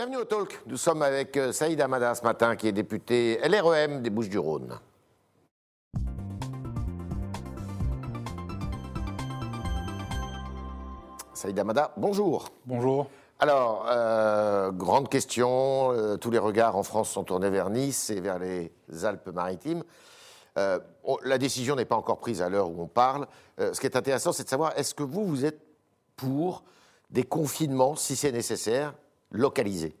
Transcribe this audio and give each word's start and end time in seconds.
Bienvenue 0.00 0.16
au 0.16 0.24
Talk. 0.24 0.62
Nous 0.64 0.78
sommes 0.78 1.02
avec 1.02 1.36
euh, 1.36 1.52
Saïd 1.52 1.78
Amada 1.78 2.14
ce 2.14 2.22
matin, 2.22 2.56
qui 2.56 2.66
est 2.66 2.72
député 2.72 3.38
LREM 3.46 4.00
des 4.00 4.08
Bouches-du-Rhône. 4.08 4.78
Saïd 11.34 11.58
Amada, 11.58 11.92
bonjour. 11.98 12.48
Bonjour. 12.64 13.10
Alors, 13.40 13.84
euh, 13.90 14.70
grande 14.70 15.10
question, 15.10 15.92
euh, 15.92 16.16
tous 16.16 16.30
les 16.30 16.38
regards 16.38 16.76
en 16.76 16.82
France 16.82 17.10
sont 17.10 17.24
tournés 17.24 17.50
vers 17.50 17.68
Nice 17.68 18.08
et 18.08 18.22
vers 18.22 18.38
les 18.38 18.72
Alpes-Maritimes. 19.04 19.84
Euh, 20.56 20.78
la 21.24 21.36
décision 21.36 21.76
n'est 21.76 21.84
pas 21.84 21.96
encore 21.96 22.20
prise 22.20 22.40
à 22.40 22.48
l'heure 22.48 22.70
où 22.70 22.80
on 22.80 22.88
parle. 22.88 23.26
Ce 23.58 23.78
qui 23.78 23.84
est 23.84 23.96
intéressant, 23.96 24.32
c'est 24.32 24.44
de 24.44 24.48
savoir, 24.48 24.72
est-ce 24.78 24.94
que 24.94 25.02
vous, 25.02 25.26
vous 25.26 25.44
êtes 25.44 25.60
pour 26.16 26.64
des 27.10 27.24
confinements, 27.24 27.96
si 27.96 28.16
c'est 28.16 28.32
nécessaire, 28.32 28.94
localisés 29.30 29.94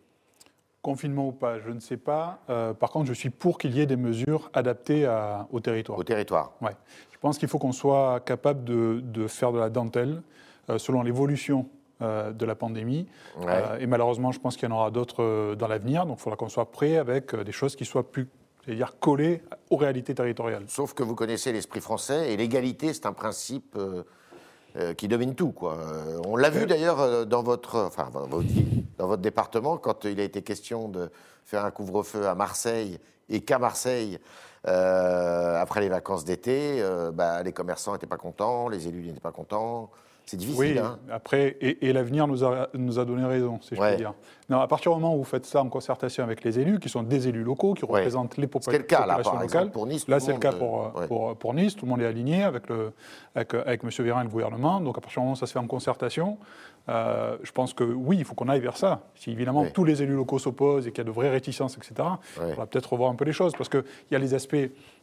Confinement 0.82 1.26
ou 1.28 1.32
pas, 1.32 1.60
je 1.60 1.68
ne 1.70 1.78
sais 1.80 1.98
pas. 1.98 2.38
Euh, 2.48 2.72
par 2.72 2.88
contre, 2.90 3.06
je 3.06 3.12
suis 3.12 3.28
pour 3.28 3.58
qu'il 3.58 3.74
y 3.76 3.80
ait 3.82 3.86
des 3.86 3.98
mesures 3.98 4.50
adaptées 4.54 5.04
à- 5.04 5.46
au 5.52 5.60
territoire. 5.60 5.98
au 5.98 6.04
territoire 6.04 6.52
Ouais. 6.62 6.74
Je 7.12 7.18
pense 7.18 7.36
qu'il 7.36 7.48
faut 7.48 7.58
qu'on 7.58 7.72
soit 7.72 8.20
capable 8.24 8.64
de, 8.64 9.00
de 9.04 9.26
faire 9.26 9.52
de 9.52 9.58
la 9.58 9.68
dentelle 9.68 10.22
euh, 10.70 10.78
selon 10.78 11.02
l'évolution 11.02 11.68
euh, 12.00 12.32
de 12.32 12.46
la 12.46 12.54
pandémie. 12.54 13.06
Ouais. 13.42 13.62
Et 13.82 13.86
malheureusement, 13.86 14.32
je 14.32 14.40
pense 14.40 14.56
qu'il 14.56 14.66
y 14.70 14.72
en 14.72 14.74
aura 14.74 14.90
d'autres 14.90 15.54
dans 15.54 15.68
l'avenir. 15.68 16.06
Donc, 16.06 16.16
il 16.18 16.22
faudra 16.22 16.38
qu'on 16.38 16.48
soit 16.48 16.70
prêt 16.70 16.96
avec 16.96 17.34
des 17.36 17.52
choses 17.52 17.76
qui 17.76 17.84
soient 17.84 18.10
plus, 18.10 18.26
c'est-à-dire 18.64 18.98
collées 18.98 19.42
aux 19.68 19.76
réalités 19.76 20.14
territoriales. 20.14 20.64
Sauf 20.68 20.94
que 20.94 21.02
vous 21.02 21.14
connaissez 21.14 21.52
l'esprit 21.52 21.82
français 21.82 22.32
et 22.32 22.38
l'égalité, 22.38 22.94
c'est 22.94 23.04
un 23.04 23.12
principe 23.12 23.76
euh, 24.76 24.94
qui 24.94 25.08
domine 25.08 25.34
tout. 25.34 25.52
Quoi. 25.52 25.74
Euh, 25.78 26.20
on 26.26 26.36
l'a 26.36 26.50
vu 26.50 26.66
d'ailleurs 26.66 27.00
euh, 27.00 27.24
dans 27.24 27.42
votre, 27.42 27.78
enfin, 27.78 28.08
dans 28.12 28.26
votre, 28.26 28.46
ville, 28.46 28.84
dans 28.98 29.06
votre 29.06 29.22
département, 29.22 29.76
quand 29.78 30.04
il 30.04 30.20
a 30.20 30.24
été 30.24 30.42
question 30.42 30.88
de 30.88 31.10
faire 31.44 31.64
un 31.64 31.70
couvre-feu 31.70 32.26
à 32.26 32.34
Marseille 32.34 32.98
et 33.28 33.40
qu'à 33.40 33.58
Marseille, 33.58 34.18
euh, 34.68 35.60
après 35.60 35.80
les 35.80 35.88
vacances 35.88 36.24
d'été, 36.24 36.82
bah, 37.14 37.42
les 37.42 37.52
commerçants 37.52 37.92
n'étaient 37.92 38.06
pas 38.06 38.16
contents, 38.18 38.68
les 38.68 38.86
élus 38.88 39.02
n'étaient 39.06 39.20
pas 39.20 39.32
contents. 39.32 39.90
C'est 40.26 40.36
difficile. 40.36 40.60
Oui, 40.60 40.78
hein. 40.78 40.98
après, 41.10 41.56
et, 41.60 41.88
et 41.88 41.92
l'avenir 41.92 42.28
nous 42.28 42.44
a, 42.44 42.68
nous 42.74 42.98
a 43.00 43.04
donné 43.04 43.24
raison, 43.24 43.58
si 43.62 43.74
je 43.74 43.80
Ouais. 43.80 43.92
peux 43.92 43.96
dire. 43.96 44.14
Non, 44.50 44.58
à 44.60 44.66
partir 44.66 44.92
du 44.92 45.00
moment 45.00 45.14
où 45.14 45.18
vous 45.18 45.24
faites 45.24 45.46
ça 45.46 45.62
en 45.62 45.68
concertation 45.68 46.24
avec 46.24 46.42
les 46.44 46.58
élus, 46.58 46.80
qui 46.80 46.88
sont 46.88 47.02
des 47.04 47.28
élus 47.28 47.44
locaux, 47.44 47.74
qui 47.74 47.84
représentent 47.84 48.36
les 48.36 48.46
popula- 48.48 48.64
Ce 48.64 48.70
qui 48.70 48.76
est 48.76 48.78
le 48.80 48.84
cas, 48.84 49.06
là, 49.06 49.14
populations 49.14 49.30
par 49.32 49.42
locales. 49.42 49.46
exemple, 49.60 49.72
pour 49.72 49.86
Nice. 49.86 50.08
Là, 50.08 50.18
c'est 50.20 50.32
le 50.32 50.38
cas 50.38 50.52
pour, 50.52 50.86
euh, 50.96 51.00
ouais. 51.00 51.06
pour, 51.06 51.36
pour 51.36 51.54
Nice, 51.54 51.76
tout 51.76 51.86
le 51.86 51.90
monde 51.90 52.02
est 52.02 52.06
aligné 52.06 52.42
avec, 52.42 52.68
le, 52.68 52.92
avec, 53.34 53.54
avec 53.54 53.84
M. 53.84 53.90
Véran 54.00 54.20
et 54.20 54.24
le 54.24 54.28
gouvernement. 54.28 54.80
Donc, 54.80 54.98
à 54.98 55.00
partir 55.00 55.20
du 55.20 55.24
moment 55.24 55.32
où 55.34 55.36
ça 55.36 55.46
se 55.46 55.52
fait 55.52 55.58
en 55.60 55.66
concertation, 55.68 56.36
euh, 56.88 57.36
je 57.42 57.52
pense 57.52 57.72
que 57.74 57.84
oui, 57.84 58.16
il 58.18 58.24
faut 58.24 58.34
qu'on 58.34 58.48
aille 58.48 58.60
vers 58.60 58.76
ça. 58.76 59.02
Si 59.14 59.30
évidemment 59.30 59.62
Oui. 59.62 59.68
tous 59.72 59.84
les 59.84 60.02
élus 60.02 60.14
locaux 60.16 60.38
s'opposent 60.40 60.86
et 60.86 60.90
qu'il 60.90 60.98
y 60.98 61.00
a 61.02 61.04
de 61.04 61.10
vraies 61.14 61.30
réticences, 61.30 61.76
etc., 61.76 62.08
on 62.40 62.54
va 62.54 62.66
peut-être 62.66 62.92
revoir 62.92 63.10
un 63.10 63.14
peu 63.14 63.24
les 63.24 63.32
choses. 63.32 63.52
Parce 63.56 63.68
qu'il 63.68 63.84
y 64.10 64.16
a 64.16 64.18
les 64.18 64.34
aspects 64.34 64.56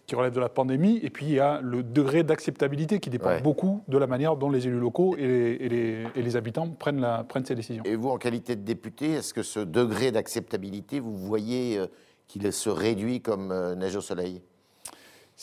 qui 0.07 0.15
relèvent 0.15 0.33
de 0.33 0.39
la 0.39 0.47
pandémie 0.49 0.99
et 1.03 1.09
puis 1.09 1.25
il 1.25 1.33
y 1.33 1.39
a 1.39 1.59
le 1.61 1.83
degré 1.83 2.23
d'acceptabilité 2.23 2.99
qui 3.01 3.09
dépend 3.09 3.39
beaucoup 3.41 3.83
de 3.89 3.97
la 3.97 4.07
manière 4.07 4.37
dont 4.37 4.49
les 4.49 4.65
élus 4.65 4.79
locaux 4.79 5.15
et 5.17 5.27
les, 5.27 5.51
et 5.65 5.69
les- 5.69 6.03
et 6.15 6.21
les 6.21 6.35
habitants 6.37 6.67
prennent, 6.69 7.01
la, 7.01 7.23
prennent 7.25 7.43
ces 7.45 7.55
décisions. 7.55 7.83
Et 7.85 7.95
vous, 7.95 8.09
en 8.09 8.17
qualité 8.17 8.55
de 8.55 8.61
député, 8.61 9.11
est-ce 9.11 9.33
que 9.37 9.43
ce 9.43 9.59
degré 9.59 10.11
d'acceptabilité, 10.11 10.99
vous 10.99 11.15
voyez 11.15 11.77
euh, 11.77 11.85
qu'il 12.27 12.51
se 12.51 12.71
réduit 12.71 13.21
comme 13.21 13.51
euh, 13.51 13.75
neige 13.75 13.95
au 13.95 14.01
soleil? 14.01 14.41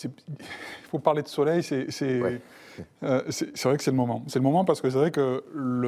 Il 0.03 0.11
faut 0.91 0.99
parler 0.99 1.23
de 1.23 1.29
soleil, 1.29 1.63
c'est 1.63 1.89
c'est- 1.93 2.21
Ouais. 2.21 2.41
euh, 3.05 3.23
c'est- 3.31 3.57
vrai 3.63 3.77
que 3.77 3.85
c'est 3.85 3.93
le 3.93 3.97
moment. 3.97 4.25
C'est 4.27 4.41
le 4.41 4.43
moment 4.43 4.65
parce 4.65 4.81
que 4.81 4.91
c'est 4.91 4.99
vrai 4.99 5.13
que 5.13 5.45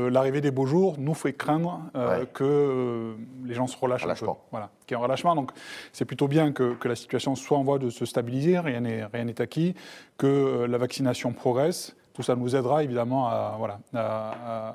l'arrivée 0.09 0.41
des 0.41 0.53
beaux 0.53 0.67
jours 0.67 0.95
nous 1.01 1.15
fait 1.15 1.33
craindre 1.33 1.83
euh, 1.97 2.21
Ouais. 2.21 2.27
que 2.33 2.45
euh, 2.45 3.15
les 3.45 3.55
gens 3.55 3.67
se 3.67 3.77
relâchent 3.77 4.07
un 4.07 4.15
peu. 4.15 4.27
Voilà, 4.53 4.71
qu'il 4.87 4.95
y 4.97 5.01
ait 5.01 5.03
un 5.03 5.05
relâchement. 5.05 5.35
Donc 5.35 5.51
c'est 5.93 6.05
plutôt 6.05 6.29
bien 6.29 6.53
que, 6.53 6.75
que 6.75 6.87
la 6.87 6.95
situation 6.95 7.35
soit 7.35 7.59
en 7.59 7.65
voie 7.65 7.81
de 7.81 7.91
se 7.91 8.05
stabiliser, 8.05 8.57
rien 8.61 8.83
n'est 8.83 9.05
rien 9.07 9.25
n'est 9.25 9.41
acquis, 9.41 9.75
que 10.17 10.65
la 10.69 10.79
vaccination 10.79 11.33
progresse. 11.33 11.97
Tout 12.17 12.23
ça 12.23 12.35
nous 12.35 12.57
aidera 12.57 12.83
évidemment 12.83 13.29
à, 13.29 13.57
voilà, 13.59 13.79
à, 13.95 14.75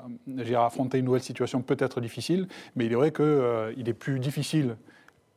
affronter 0.64 0.98
une 0.98 1.06
nouvelle 1.06 1.24
situation 1.24 1.60
peut-être 1.60 2.00
difficile, 2.00 2.46
mais 2.76 2.86
il 2.86 2.92
est 2.92 2.94
vrai 2.94 3.10
qu'il 3.10 3.88
est 3.88 3.94
plus 3.94 4.20
difficile 4.20 4.76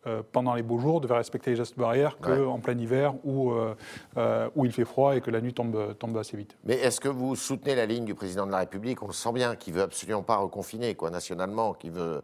euh, 0.06 0.22
pendant 0.32 0.54
les 0.54 0.62
beaux 0.62 0.78
jours 0.78 1.02
de 1.02 1.08
faire 1.08 1.16
respecter 1.16 1.50
les 1.50 1.56
gestes 1.56 1.80
barrières 1.80 2.16
Ouais. 2.24 2.38
qu'en 2.38 2.60
plein 2.60 2.78
hiver 2.78 3.16
où, 3.24 3.54
euh, 3.54 3.74
euh, 4.18 4.48
où 4.56 4.66
il 4.66 4.72
fait 4.72 4.86
froid 4.86 5.16
et 5.16 5.22
que 5.22 5.32
la 5.32 5.42
nuit 5.42 5.56
tombe, 5.56 5.98
tombe 5.98 6.16
assez 6.20 6.38
vite. 6.38 6.56
Mais 6.64 6.76
est-ce 6.76 7.00
que 7.00 7.10
vous 7.10 7.36
soutenez 7.36 7.74
la 7.74 7.88
ligne 7.88 8.06
du 8.06 8.14
président 8.14 8.46
de 8.46 8.52
la 8.52 8.60
République? 8.60 9.02
On 9.02 9.08
le 9.08 9.14
sent 9.14 9.34
bien, 9.34 9.56
qui 9.56 9.72
veut 9.72 9.82
absolument 9.82 10.22
pas 10.22 10.38
reconfiner, 10.38 10.94
quoi, 10.94 11.10
nationalement, 11.10 11.74
qui 11.74 11.90
veut, 11.90 12.22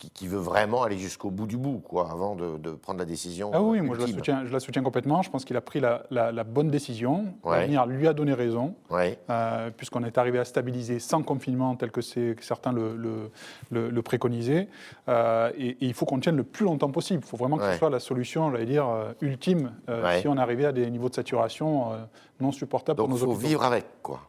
qui, 0.00 0.10
qui 0.10 0.26
veut 0.28 0.38
vraiment 0.38 0.82
aller 0.82 0.96
jusqu'au 0.98 1.30
bout 1.30 1.46
du 1.46 1.58
bout, 1.58 1.78
quoi, 1.78 2.10
avant 2.10 2.34
de, 2.34 2.56
de 2.56 2.70
prendre 2.70 2.98
la 2.98 3.04
décision. 3.04 3.50
Ah 3.52 3.60
oui, 3.60 3.82
moi 3.82 3.96
je 3.96 4.00
la, 4.00 4.06
soutiens, 4.08 4.46
je 4.46 4.52
la 4.52 4.58
soutiens 4.58 4.82
complètement. 4.82 5.20
Je 5.20 5.30
pense 5.30 5.44
qu'il 5.44 5.56
a 5.56 5.60
pris 5.60 5.78
la, 5.78 6.04
la- 6.10 6.32
la 6.32 6.42
bonne 6.42 6.70
décision. 6.70 7.34
Ouais. 7.44 7.60
L'avenir 7.60 7.84
lui 7.86 8.08
a 8.08 8.14
donné 8.14 8.32
raison, 8.32 8.74
Ouais. 8.88 9.18
euh, 9.28 9.70
puisqu'on 9.76 10.02
est 10.04 10.16
arrivé 10.16 10.38
à 10.38 10.44
stabiliser 10.46 10.98
sans 11.00 11.22
confinement 11.22 11.76
tel 11.76 11.90
que, 11.90 12.00
certains 12.00 12.72
le, 12.72 12.96
le- 12.96 13.30
le- 13.70 13.90
le 13.90 14.02
préconisaient. 14.02 14.68
Euh, 15.08 15.50
et, 15.58 15.68
et 15.68 15.76
il 15.86 15.92
faut 15.94 16.06
qu'on 16.06 16.18
tienne 16.18 16.36
le 16.36 16.44
plus 16.44 16.64
longtemps 16.64 16.90
possible. 16.90 17.20
Il 17.22 17.28
faut 17.28 17.36
vraiment 17.36 17.58
que 17.58 17.62
Ouais. 17.64 17.72
ce 17.74 17.78
soit 17.78 17.90
la 17.90 18.00
solution, 18.00 18.50
j'allais 18.50 18.64
dire, 18.66 18.88
euh, 18.88 19.12
ultime 19.20 19.72
euh, 19.90 20.18
si 20.20 20.28
on 20.28 20.38
arrivait 20.38 20.64
à 20.64 20.72
des 20.72 20.90
niveaux 20.90 21.10
de 21.10 21.14
saturation 21.14 21.88
non 22.40 22.52
supportables 22.52 22.96
Donc 22.96 23.08
pour 23.10 23.18
il 23.18 23.20
nos 23.20 23.26
faut 23.26 23.32
hôpitaux. 23.32 23.48
vivre 23.48 23.64
avec, 23.64 23.84
quoi. 24.02 24.20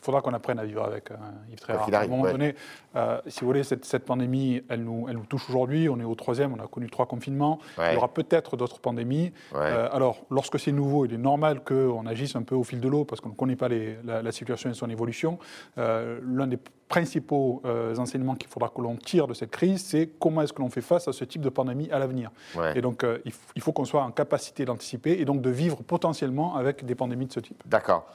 Il 0.00 0.04
faudra 0.04 0.20
qu'on 0.22 0.32
apprenne 0.32 0.58
à 0.60 0.64
vivre 0.64 0.84
avec, 0.84 1.10
euh, 1.10 1.16
Yves 1.50 1.58
Tréhard. 1.58 1.92
À 1.92 1.98
un 2.02 2.06
moment 2.06 2.22
ouais. 2.22 2.32
donné, 2.32 2.54
euh, 2.94 3.20
si 3.26 3.40
vous 3.40 3.46
voulez, 3.48 3.64
cette, 3.64 3.84
cette 3.84 4.04
pandémie, 4.04 4.62
elle 4.68 4.84
nous, 4.84 5.06
elle 5.08 5.16
nous 5.16 5.26
touche 5.26 5.50
aujourd'hui. 5.50 5.88
On 5.88 5.98
est 5.98 6.04
au 6.04 6.14
troisième, 6.14 6.54
on 6.54 6.62
a 6.62 6.68
connu 6.68 6.88
trois 6.88 7.06
confinements. 7.06 7.58
Ouais. 7.76 7.90
Il 7.90 7.94
y 7.94 7.96
aura 7.96 8.08
peut-être 8.08 8.56
d'autres 8.56 8.78
pandémies. 8.78 9.32
Ouais. 9.52 9.58
Euh, 9.60 9.88
alors, 9.92 10.24
lorsque 10.30 10.58
c'est 10.60 10.70
nouveau, 10.72 11.04
il 11.04 11.12
est 11.14 11.18
normal 11.18 11.62
qu'on 11.64 12.06
agisse 12.06 12.36
un 12.36 12.42
peu 12.42 12.54
au 12.54 12.62
fil 12.62 12.80
de 12.80 12.88
l'eau 12.88 13.04
parce 13.04 13.20
qu'on 13.20 13.30
ne 13.30 13.34
connaît 13.34 13.56
pas 13.56 13.68
les- 13.68 13.96
la, 14.04 14.22
la 14.22 14.32
situation 14.32 14.70
et 14.70 14.74
son 14.74 14.88
évolution. 14.88 15.38
L'un 15.76 16.46
des 16.46 16.58
principaux 16.88 17.60
enseignements 17.98 18.34
qu'il 18.36 18.48
faudra 18.48 18.70
que 18.74 18.80
l'on 18.80 18.96
tire 18.96 19.26
de 19.26 19.34
cette 19.34 19.50
crise, 19.50 19.84
c'est 19.84 20.08
comment 20.18 20.42
est-ce 20.42 20.52
que 20.52 20.62
l'on 20.62 20.70
fait 20.70 20.80
face 20.80 21.06
à 21.08 21.12
ce 21.12 21.24
type 21.24 21.42
de 21.42 21.50
pandémie 21.50 21.90
à 21.90 21.98
l'avenir. 21.98 22.30
Et 22.76 22.80
donc, 22.80 23.04
il 23.56 23.62
faut 23.62 23.72
qu'on 23.72 23.84
soit 23.84 24.02
en 24.02 24.10
capacité 24.12 24.64
d'anticiper 24.64 25.18
et 25.20 25.24
donc 25.24 25.42
de 25.42 25.50
vivre 25.50 25.76
potentiellement 25.82 26.54
avec 26.56 26.84
des 26.86 26.94
pandémies 26.94 27.26
de 27.26 27.32
ce 27.32 27.40
type. 27.40 27.62
D'accord. 27.66 28.06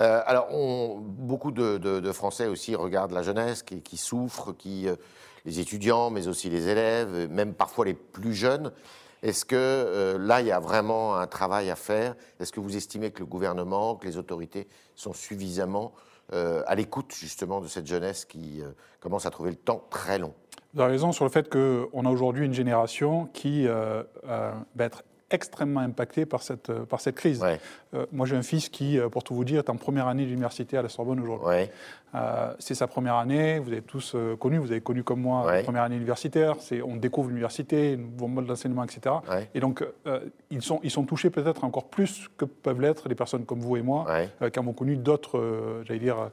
Euh, 0.00 0.20
alors, 0.26 0.48
on- 0.52 0.98
beaucoup 1.00 1.50
de, 1.50 2.12
Français 2.12 2.46
aussi 2.46 2.74
regardent 2.74 3.12
la 3.12 3.22
jeunesse 3.22 3.62
qui, 3.62 3.96
souffre, 3.96 4.52
qui, 4.52 4.88
euh, 4.88 4.96
les 5.44 5.60
étudiants, 5.60 6.10
mais 6.10 6.28
aussi 6.28 6.50
les 6.50 6.68
élèves, 6.68 7.28
même 7.30 7.54
parfois 7.54 7.84
les 7.84 7.94
plus 7.94 8.34
jeunes. 8.34 8.72
Est-ce 9.22 9.44
que 9.44 9.56
euh, 9.56 10.18
là, 10.18 10.40
il 10.40 10.46
y 10.46 10.52
a 10.52 10.60
vraiment 10.60 11.16
un 11.16 11.26
travail 11.26 11.70
à 11.70 11.76
faire? 11.76 12.14
Est-ce 12.40 12.52
que 12.52 12.60
vous 12.60 12.76
estimez 12.76 13.10
que 13.10 13.20
le 13.20 13.26
gouvernement, 13.26 13.96
que 13.96 14.06
les 14.06 14.16
autorités 14.16 14.68
sont 14.94 15.12
suffisamment 15.12 15.92
à 16.66 16.74
l'écoute 16.76 17.12
justement 17.14 17.60
de 17.60 17.66
cette 17.66 17.86
jeunesse 17.86 18.24
qui 18.24 18.62
commence 19.00 19.26
à 19.26 19.30
trouver 19.30 19.50
le 19.50 19.56
temps 19.56 19.84
très 19.90 20.18
long? 20.18 20.32
Vous 20.72 20.80
avez 20.80 20.92
raison 20.92 21.12
sur 21.12 21.26
le 21.26 21.30
fait 21.30 21.50
qu'on 21.50 22.06
a 22.06 22.10
aujourd'hui 22.10 22.46
une 22.46 22.54
génération 22.54 23.26
qui 23.34 23.66
va 23.66 24.54
être 24.78 25.02
extrêmement 25.32 25.80
impactée 25.80 26.26
par 26.26 26.42
cette, 26.42 26.70
euh, 26.70 26.84
par 26.84 27.00
cette 27.00 27.16
crise. 27.16 27.40
Ouais, 27.42 27.58
Euh, 27.94 28.06
moi, 28.12 28.26
j'ai 28.26 28.36
un 28.36 28.42
fils 28.42 28.68
qui, 28.70 28.98
euh, 28.98 29.08
pour 29.08 29.22
tout 29.24 29.34
vous 29.34 29.44
dire, 29.44 29.58
est 29.58 29.68
en 29.70 29.76
première 29.76 30.06
année 30.08 30.24
d'université 30.24 30.78
à 30.78 30.82
la 30.82 30.88
Sorbonne 30.88 31.20
aujourd'hui. 31.20 31.46
ouais, 31.48 31.70
Euh, 32.14 32.52
c'est 32.58 32.74
sa 32.74 32.86
première 32.86 33.14
année, 33.16 33.58
vous 33.58 33.70
avez 33.72 33.80
tous 33.82 34.12
euh, 34.14 34.36
connu, 34.36 34.58
vous 34.58 34.70
avez 34.70 34.80
connu 34.82 35.02
comme 35.02 35.20
moi 35.20 35.46
Ouais. 35.46 35.56
la 35.58 35.62
première 35.62 35.82
année 35.82 35.96
universitaire, 35.96 36.56
on 36.86 36.96
découvre 36.96 37.28
l'université, 37.28 37.94
un 37.94 37.96
nouveau 37.96 38.28
mode 38.28 38.46
d'enseignement, 38.46 38.84
etc. 38.84 39.16
Et 39.54 39.60
donc, 39.60 39.82
ils, 40.50 40.62
sont, 40.62 40.78
ils 40.82 40.90
sont 40.90 41.04
touchés 41.04 41.30
peut-être 41.30 41.64
encore 41.64 41.88
plus 41.88 42.28
que 42.36 42.44
peuvent 42.44 42.80
l'être 42.80 43.08
des 43.08 43.14
personnes 43.14 43.44
comme 43.46 43.60
vous 43.60 43.76
et 43.76 43.82
moi, 43.82 44.04
qui 44.52 44.58
ont 44.58 44.72
connu 44.74 44.96
d'autres, 44.96 45.82
j'allais 45.86 46.00
dire, 46.00 46.30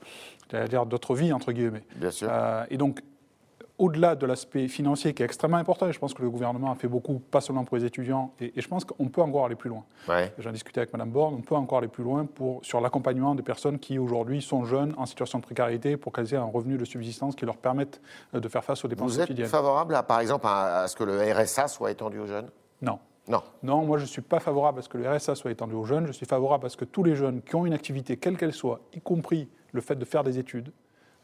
j'allais 0.51 0.67
dire 0.67 0.85
d'autres 0.85 1.15
vies, 1.15 1.31
entre 1.33 1.51
guillemets. 1.53 1.83
bien 1.95 2.11
sûr. 2.11 2.29
Et 2.69 2.77
donc, 2.77 3.01
au-delà 3.79 4.15
de 4.15 4.25
l'aspect 4.25 4.67
financier 4.67 5.13
qui 5.13 5.23
est 5.23 5.25
extrêmement 5.25 5.57
important, 5.57 5.87
et 5.87 5.93
je 5.93 5.99
pense 5.99 6.13
que 6.13 6.21
le 6.21 6.29
gouvernement 6.29 6.71
a 6.71 6.75
fait 6.75 6.87
beaucoup, 6.87 7.19
pas 7.19 7.41
seulement 7.41 7.63
pour 7.63 7.77
les 7.77 7.85
étudiants, 7.85 8.33
et, 8.39 8.53
et 8.55 8.61
je 8.61 8.67
pense 8.67 8.85
qu'on 8.85 9.07
peut 9.07 9.21
encore 9.21 9.45
aller 9.45 9.55
plus 9.55 9.69
loin. 9.69 9.83
Ouais, 10.07 10.31
J'en 10.37 10.51
discutais 10.51 10.81
avec 10.81 10.93
Mme 10.93 11.09
Borne, 11.09 11.35
on 11.35 11.41
peut 11.41 11.55
encore 11.55 11.79
aller 11.79 11.87
plus 11.87 12.03
loin 12.03 12.25
pour, 12.25 12.63
sur 12.63 12.81
l'accompagnement 12.81 13.33
des 13.35 13.41
personnes 13.41 13.79
qui 13.79 13.97
aujourd'hui 13.97 14.41
sont 14.41 14.65
jeunes, 14.65 14.93
en 14.97 15.05
situation 15.05 15.39
de 15.39 15.43
précarité, 15.43 15.97
pour 15.97 16.11
qu'elles 16.11 16.33
aient 16.33 16.37
un 16.37 16.43
revenu 16.43 16.77
de 16.77 16.85
subsistance 16.85 17.35
qui 17.35 17.45
leur 17.45 17.57
permette 17.57 18.01
euh, 18.35 18.39
de 18.39 18.47
faire 18.49 18.63
face 18.63 18.83
aux 18.83 18.87
dépenses 18.89 19.13
vous 19.13 19.19
êtes 19.21 19.27
quotidiennes. 19.27 19.47
favorable, 19.49 19.95
à, 19.95 20.03
par 20.03 20.19
exemple, 20.19 20.45
à, 20.45 20.81
à 20.81 20.87
ce 20.87 20.95
que 20.95 21.03
le 21.05 21.17
RSA 21.33 21.67
soit 21.69 21.89
étendu 21.91 22.19
aux 22.19 22.27
jeunes? 22.27 22.49
Non. 22.81 22.99
Non. 23.29 23.43
Non, 23.63 23.85
moi 23.85 23.97
je 23.97 24.03
ne 24.03 24.07
suis 24.07 24.23
pas 24.23 24.39
favorable 24.39 24.79
à 24.79 24.81
ce 24.81 24.89
que 24.89 24.97
le 24.97 25.07
RSA 25.09 25.35
soit 25.35 25.51
étendu 25.51 25.75
aux 25.75 25.85
jeunes, 25.85 26.07
je 26.07 26.11
suis 26.11 26.25
favorable 26.25 26.65
à 26.65 26.69
ce 26.69 26.75
que 26.77 26.85
tous 26.85 27.03
les 27.03 27.15
jeunes 27.15 27.41
qui 27.43 27.55
ont 27.55 27.65
une 27.65 27.73
activité, 27.73 28.17
quelle 28.17 28.37
qu'elle 28.37 28.53
soit, 28.53 28.81
y 28.93 28.99
compris 28.99 29.47
le 29.71 29.81
fait 29.81 29.95
de 29.95 30.03
faire 30.03 30.23
des 30.23 30.39
études, 30.39 30.71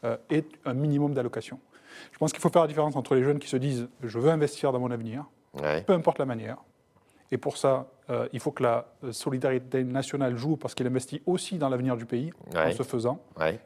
euh, 0.04 0.16
aient 0.30 0.44
un 0.64 0.74
minimum 0.74 1.14
d'allocation. 1.14 1.58
Je 2.12 2.18
pense 2.18 2.32
qu'il 2.32 2.40
faut 2.40 2.50
faire 2.50 2.62
la 2.62 2.68
différence 2.68 2.96
entre 2.96 3.14
les 3.14 3.22
jeunes 3.22 3.38
qui 3.38 3.48
se 3.48 3.56
disent 3.56 3.88
je 4.02 4.18
veux 4.18 4.30
investir 4.30 4.72
dans 4.72 4.80
mon 4.80 4.90
avenir, 4.90 5.24
Ouais, 5.60 5.82
peu 5.82 5.92
importe 5.94 6.18
la 6.18 6.26
manière, 6.26 6.58
et 7.30 7.38
pour 7.38 7.56
ça, 7.56 7.86
euh, 8.08 8.28
il 8.32 8.38
faut 8.38 8.52
que 8.52 8.62
la 8.62 8.86
euh, 9.02 9.10
solidarité 9.10 9.82
nationale 9.82 10.36
joue 10.36 10.56
parce 10.56 10.74
qu'il 10.74 10.86
investit 10.86 11.22
aussi 11.26 11.58
dans 11.58 11.68
l'avenir 11.68 11.96
du 11.96 12.06
pays 12.06 12.32
en 12.54 12.70
se 12.70 12.82
faisant. 12.82 13.20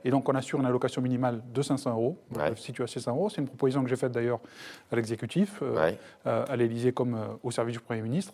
Et 0.04 0.10
donc 0.10 0.28
on 0.28 0.34
assure 0.34 0.60
une 0.60 0.66
allocation 0.66 1.02
minimale 1.02 1.42
de 1.52 1.62
500 1.62 1.90
euros, 1.92 2.18
ouais. 2.36 2.52
situe 2.56 2.82
à 2.82 2.86
600 2.86 3.12
euros. 3.12 3.28
C'est 3.28 3.40
une 3.40 3.48
proposition 3.48 3.82
que 3.82 3.88
j'ai 3.88 3.96
faite 3.96 4.12
d'ailleurs 4.12 4.40
à 4.90 4.96
l'exécutif, 4.96 5.62
euh, 5.62 5.92
à 6.24 6.56
l'Élysée 6.56 6.92
comme 6.92 7.18
au 7.42 7.50
service 7.50 7.74
du 7.74 7.80
Premier 7.80 8.02
ministre. 8.02 8.32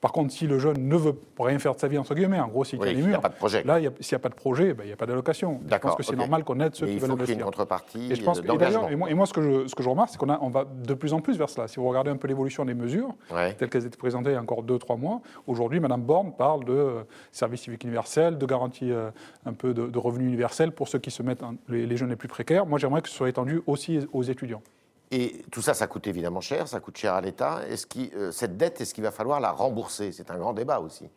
Par 0.00 0.12
contre, 0.12 0.32
si 0.32 0.46
le 0.46 0.58
jeune 0.58 0.86
ne 0.88 0.96
veut 0.96 1.18
rien 1.38 1.58
faire 1.58 1.74
de 1.74 1.80
sa 1.80 1.88
vie, 1.88 1.96
entre 1.96 2.14
guillemets, 2.14 2.40
en 2.40 2.48
gros, 2.48 2.64
s'il 2.64 2.78
oui, 2.78 2.94
n'y 2.94 3.14
a 3.14 3.20
pas 3.20 3.30
de 3.30 3.34
projet. 3.34 3.62
Là, 3.64 3.78
s'il 4.00 4.14
n'y 4.14 4.16
a 4.16 4.18
pas 4.18 4.28
de 4.28 4.34
projet, 4.34 4.74
ben, 4.74 4.84
il 4.84 4.88
n'y 4.88 4.92
a 4.92 4.96
pas 4.96 5.06
d'allocation. 5.06 5.60
Je 5.66 5.76
pense 5.76 5.94
que 5.94 6.02
c'est 6.02 6.16
normal 6.16 6.44
qu'on 6.44 6.60
aide 6.60 6.74
ceux 6.74 6.86
qui 6.86 6.98
veulent 6.98 7.12
investir. 7.12 7.14
Il 7.14 7.16
faut 7.16 7.24
qu'il 7.24 7.28
y 7.28 7.32
ait 7.32 7.40
une 7.40 7.44
contrepartie 7.44 8.12
et, 8.12 8.14
je 8.14 8.22
pense 8.22 8.38
et, 8.40 8.96
moi, 8.96 9.10
et, 9.10 9.14
moi, 9.14 9.24
ce 9.24 9.32
que 9.32 9.40
je, 9.40 9.66
ce 9.66 9.74
que 9.74 9.82
je 9.82 9.88
remarque, 9.88 10.10
c'est 10.10 10.18
qu'on 10.18 10.28
on 10.28 10.50
va 10.50 10.64
de 10.64 10.94
plus 10.94 11.14
en 11.14 11.20
plus 11.20 11.38
vers 11.38 11.48
cela. 11.48 11.68
Si 11.68 11.76
vous 11.76 11.88
regardez 11.88 12.10
un 12.10 12.16
peu 12.16 12.28
l'évolution 12.28 12.64
des 12.64 12.74
mesures, 12.74 13.14
telles 13.58 13.70
qu'elles 13.70 13.86
étaient 13.86 13.96
présentées 13.96 14.30
il 14.30 14.34
y 14.34 14.36
a 14.36 14.42
encore 14.42 14.62
deux, 14.62 14.78
trois 14.78 14.96
mois, 14.96 15.22
aujourd'hui, 15.46 15.80
Mme 15.80 16.02
Borne 16.02 16.32
parle 16.32 16.64
de 16.64 16.72
euh, 16.72 17.02
service 17.32 17.62
civique 17.62 17.84
universel, 17.84 18.38
de 18.38 18.46
garantie 18.46 18.90
euh, 18.90 19.10
un 19.46 19.52
peu 19.52 19.74
de, 19.74 19.98
revenus 19.98 20.28
universels 20.28 20.72
pour 20.72 20.88
ceux 20.88 20.98
qui 20.98 21.10
se 21.10 21.22
mettent, 21.22 21.42
les, 21.68 21.96
jeunes 21.96 22.10
les 22.10 22.16
plus 22.16 22.28
précaires. 22.28 22.66
Moi, 22.66 22.78
j'aimerais 22.78 23.02
que 23.02 23.08
ce 23.08 23.14
soit 23.14 23.28
étendu 23.28 23.62
aussi 23.66 24.00
aux 24.12 24.22
étudiants. 24.22 24.62
Et 25.10 25.44
tout 25.50 25.62
ça, 25.62 25.74
ça 25.74 25.86
coûte 25.86 26.06
évidemment 26.06 26.40
cher, 26.40 26.66
ça 26.66 26.80
coûte 26.80 26.96
cher 26.96 27.14
à 27.14 27.20
l'État. 27.20 27.60
Est-ce 27.68 27.86
euh, 28.16 28.30
cette 28.30 28.56
dette, 28.56 28.80
est-ce 28.80 28.94
qu'il 28.94 29.04
va 29.04 29.10
falloir 29.10 29.40
la 29.40 29.52
rembourser? 29.52 30.12
C'est 30.12 30.30
un 30.30 30.38
grand 30.38 30.52
débat 30.52 30.80
aussi. 30.80 31.08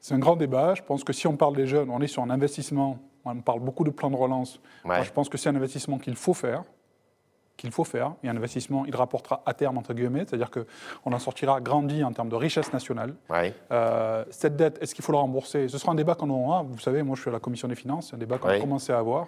C'est 0.00 0.14
un 0.14 0.18
grand 0.18 0.36
débat. 0.36 0.74
Je 0.74 0.82
pense 0.82 1.04
que 1.04 1.12
si 1.12 1.26
on 1.26 1.36
parle 1.36 1.56
des 1.56 1.66
jeunes, 1.66 1.90
on 1.90 2.00
est 2.00 2.06
sur 2.06 2.22
un 2.22 2.30
investissement. 2.30 2.98
On 3.24 3.36
parle 3.40 3.60
beaucoup 3.60 3.84
de 3.84 3.90
plan 3.90 4.10
de 4.10 4.16
relance. 4.16 4.60
je 4.84 5.10
pense 5.10 5.28
que 5.28 5.36
c'est 5.36 5.48
un 5.48 5.56
investissement 5.56 5.98
qu'il 5.98 6.16
faut 6.16 6.32
faire 6.32 6.64
qu'il 7.60 7.70
faut 7.70 7.84
faire. 7.84 8.14
Et 8.24 8.28
un 8.28 8.36
investissement, 8.36 8.84
il 8.86 8.96
rapportera 8.96 9.42
à 9.44 9.52
terme, 9.52 9.76
entre 9.76 9.92
guillemets, 9.92 10.24
c'est-à-dire 10.26 10.50
qu'on 10.50 11.12
en 11.12 11.18
sortira 11.18 11.60
grandi 11.60 12.02
en 12.02 12.12
termes 12.12 12.30
de 12.30 12.36
richesse 12.36 12.72
nationale. 12.72 13.14
Euh, 13.70 14.24
cette 14.30 14.56
dette, 14.56 14.78
est-ce 14.80 14.94
qu'il 14.94 15.04
faut 15.04 15.12
la 15.12 15.18
rembourser? 15.18 15.68
Ce 15.68 15.76
sera 15.76 15.92
un 15.92 15.94
débat 15.94 16.14
qu'on 16.14 16.30
aura. 16.30 16.62
Vous 16.62 16.78
savez, 16.78 17.02
moi, 17.02 17.16
je 17.16 17.20
suis 17.20 17.30
à 17.30 17.32
la 17.32 17.38
commission 17.38 17.68
des 17.68 17.74
finances, 17.74 18.08
c'est 18.08 18.16
un 18.16 18.18
débat 18.18 18.38
qu'on 18.38 18.48
a 18.48 18.58
commencé 18.58 18.92
à 18.92 18.98
avoir. 18.98 19.26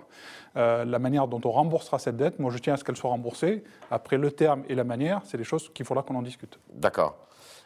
Euh, 0.57 0.85
la 0.85 0.99
manière 0.99 1.29
dont 1.29 1.41
on 1.45 1.51
remboursera 1.51 1.99
cette 1.99 2.17
dette, 2.17 2.39
moi, 2.39 2.51
je 2.51 2.59
tiens 2.59 2.75
à 2.75 2.77
ce 2.79 2.85
qu'elle 2.85 2.97
soit 2.97 3.11
remboursée. 3.11 3.65
Après, 3.91 4.17
le 4.17 4.31
terme 4.31 4.63
et 4.69 4.75
la 4.75 4.85
manière, 4.85 5.21
c'est 5.25 5.37
des 5.37 5.45
choses 5.45 5.71
qu'il 5.75 5.85
faudra 5.85 6.03
qu'on 6.03 6.17
en 6.17 6.23
discute. 6.23 6.59
D'accord. 6.73 7.17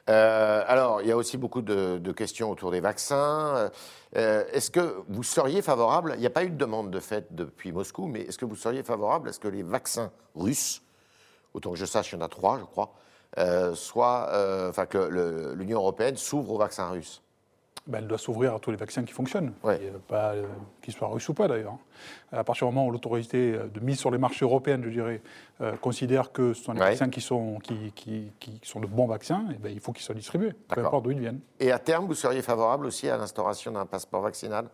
Euh, 0.09 0.63
alors, 0.67 1.03
il 1.03 1.09
y 1.09 1.13
a 1.13 1.17
aussi 1.17 1.37
beaucoup 1.37 1.63
de, 1.63 2.13
questions 2.13 2.51
autour 2.51 2.71
des 2.71 2.81
vaccins. 2.81 3.71
Euh, 4.17 4.45
est-ce 4.53 4.71
que 4.71 5.03
vous 5.09 5.23
seriez 5.23 5.63
favorable, 5.63 6.13
il 6.17 6.21
n'y 6.21 6.27
a 6.27 6.31
pas 6.31 6.45
eu 6.45 6.51
de 6.51 6.57
demande 6.57 6.91
de 6.91 7.01
fait 7.01 7.35
depuis 7.35 7.73
Moscou, 7.73 8.07
mais 8.07 8.21
est-ce 8.23 8.39
que 8.39 8.45
vous 8.45 8.57
seriez 8.57 8.83
favorable 8.83 9.29
à 9.29 9.33
ce 9.33 9.41
que 9.41 9.49
les 9.49 9.63
vaccins 9.63 10.13
russes, 10.35 10.83
autant 11.55 11.71
que 11.71 11.77
je 11.77 11.85
sache, 11.85 12.13
il 12.13 12.17
y 12.17 12.19
en 12.19 12.25
a 12.25 12.29
trois, 12.29 12.59
je 12.59 12.65
crois, 12.65 12.95
euh, 13.39 13.75
soient, 13.75 14.31
enfin 14.69 14.87
que 14.87 15.55
l'Union 15.55 15.79
européenne 15.81 16.17
s'ouvre 16.17 16.53
aux 16.53 16.59
vaccins 16.59 16.89
russes? 16.91 17.23
Ben, 17.87 17.99
elle 17.99 18.09
doit 18.09 18.19
s'ouvrir 18.19 18.55
à 18.55 18.59
tous 18.59 18.71
les 18.71 18.77
vaccins 18.77 19.05
qui 19.05 19.13
fonctionnent, 19.13 19.53
pas 20.09 20.35
qu'ils 20.83 20.95
soient 20.95 21.09
russes 21.09 21.29
ou 21.29 21.35
pas 21.35 21.49
d'ailleurs. 21.49 21.77
À 22.33 22.45
partir 22.45 22.69
du 22.69 22.75
moment 22.75 22.87
où 22.87 22.91
l'autorité 22.91 23.53
de 23.73 23.81
mise 23.81 23.99
sur 23.99 24.11
les 24.11 24.19
marchés 24.19 24.45
européens, 24.45 24.81
je 24.83 24.91
dirais, 24.91 25.23
euh, 25.61 25.77
considère 25.77 26.33
que 26.33 26.53
ce 26.53 26.65
sont 26.65 26.75
des 26.75 26.81
vaccins 26.81 27.09
qui 27.09 27.21
sont, 27.21 27.59
qui, 27.63 27.93
qui, 27.95 28.33
qui 28.41 28.61
sont 28.63 28.81
de 28.81 28.87
bons 28.87 29.07
vaccins, 29.07 29.47
et 29.51 29.55
eh 29.55 29.59
ben, 29.59 29.73
il 29.73 29.81
faut 29.81 29.93
qu'ils 29.93 30.05
soient 30.05 30.15
distribués, 30.15 30.53
peu 30.69 30.85
importe 30.85 31.05
d'où 31.05 31.13
ils 31.13 31.21
viennent. 31.21 31.41
Et 31.61 31.71
à 31.71 31.79
terme, 31.79 32.07
vous 32.07 32.15
seriez 32.15 32.43
favorable 32.43 32.87
aussi 32.87 33.09
à 33.09 33.17
l'instauration 33.17 33.73
d'un 33.73 33.87
passeport 33.87 34.23
vaccinal? 34.23 34.67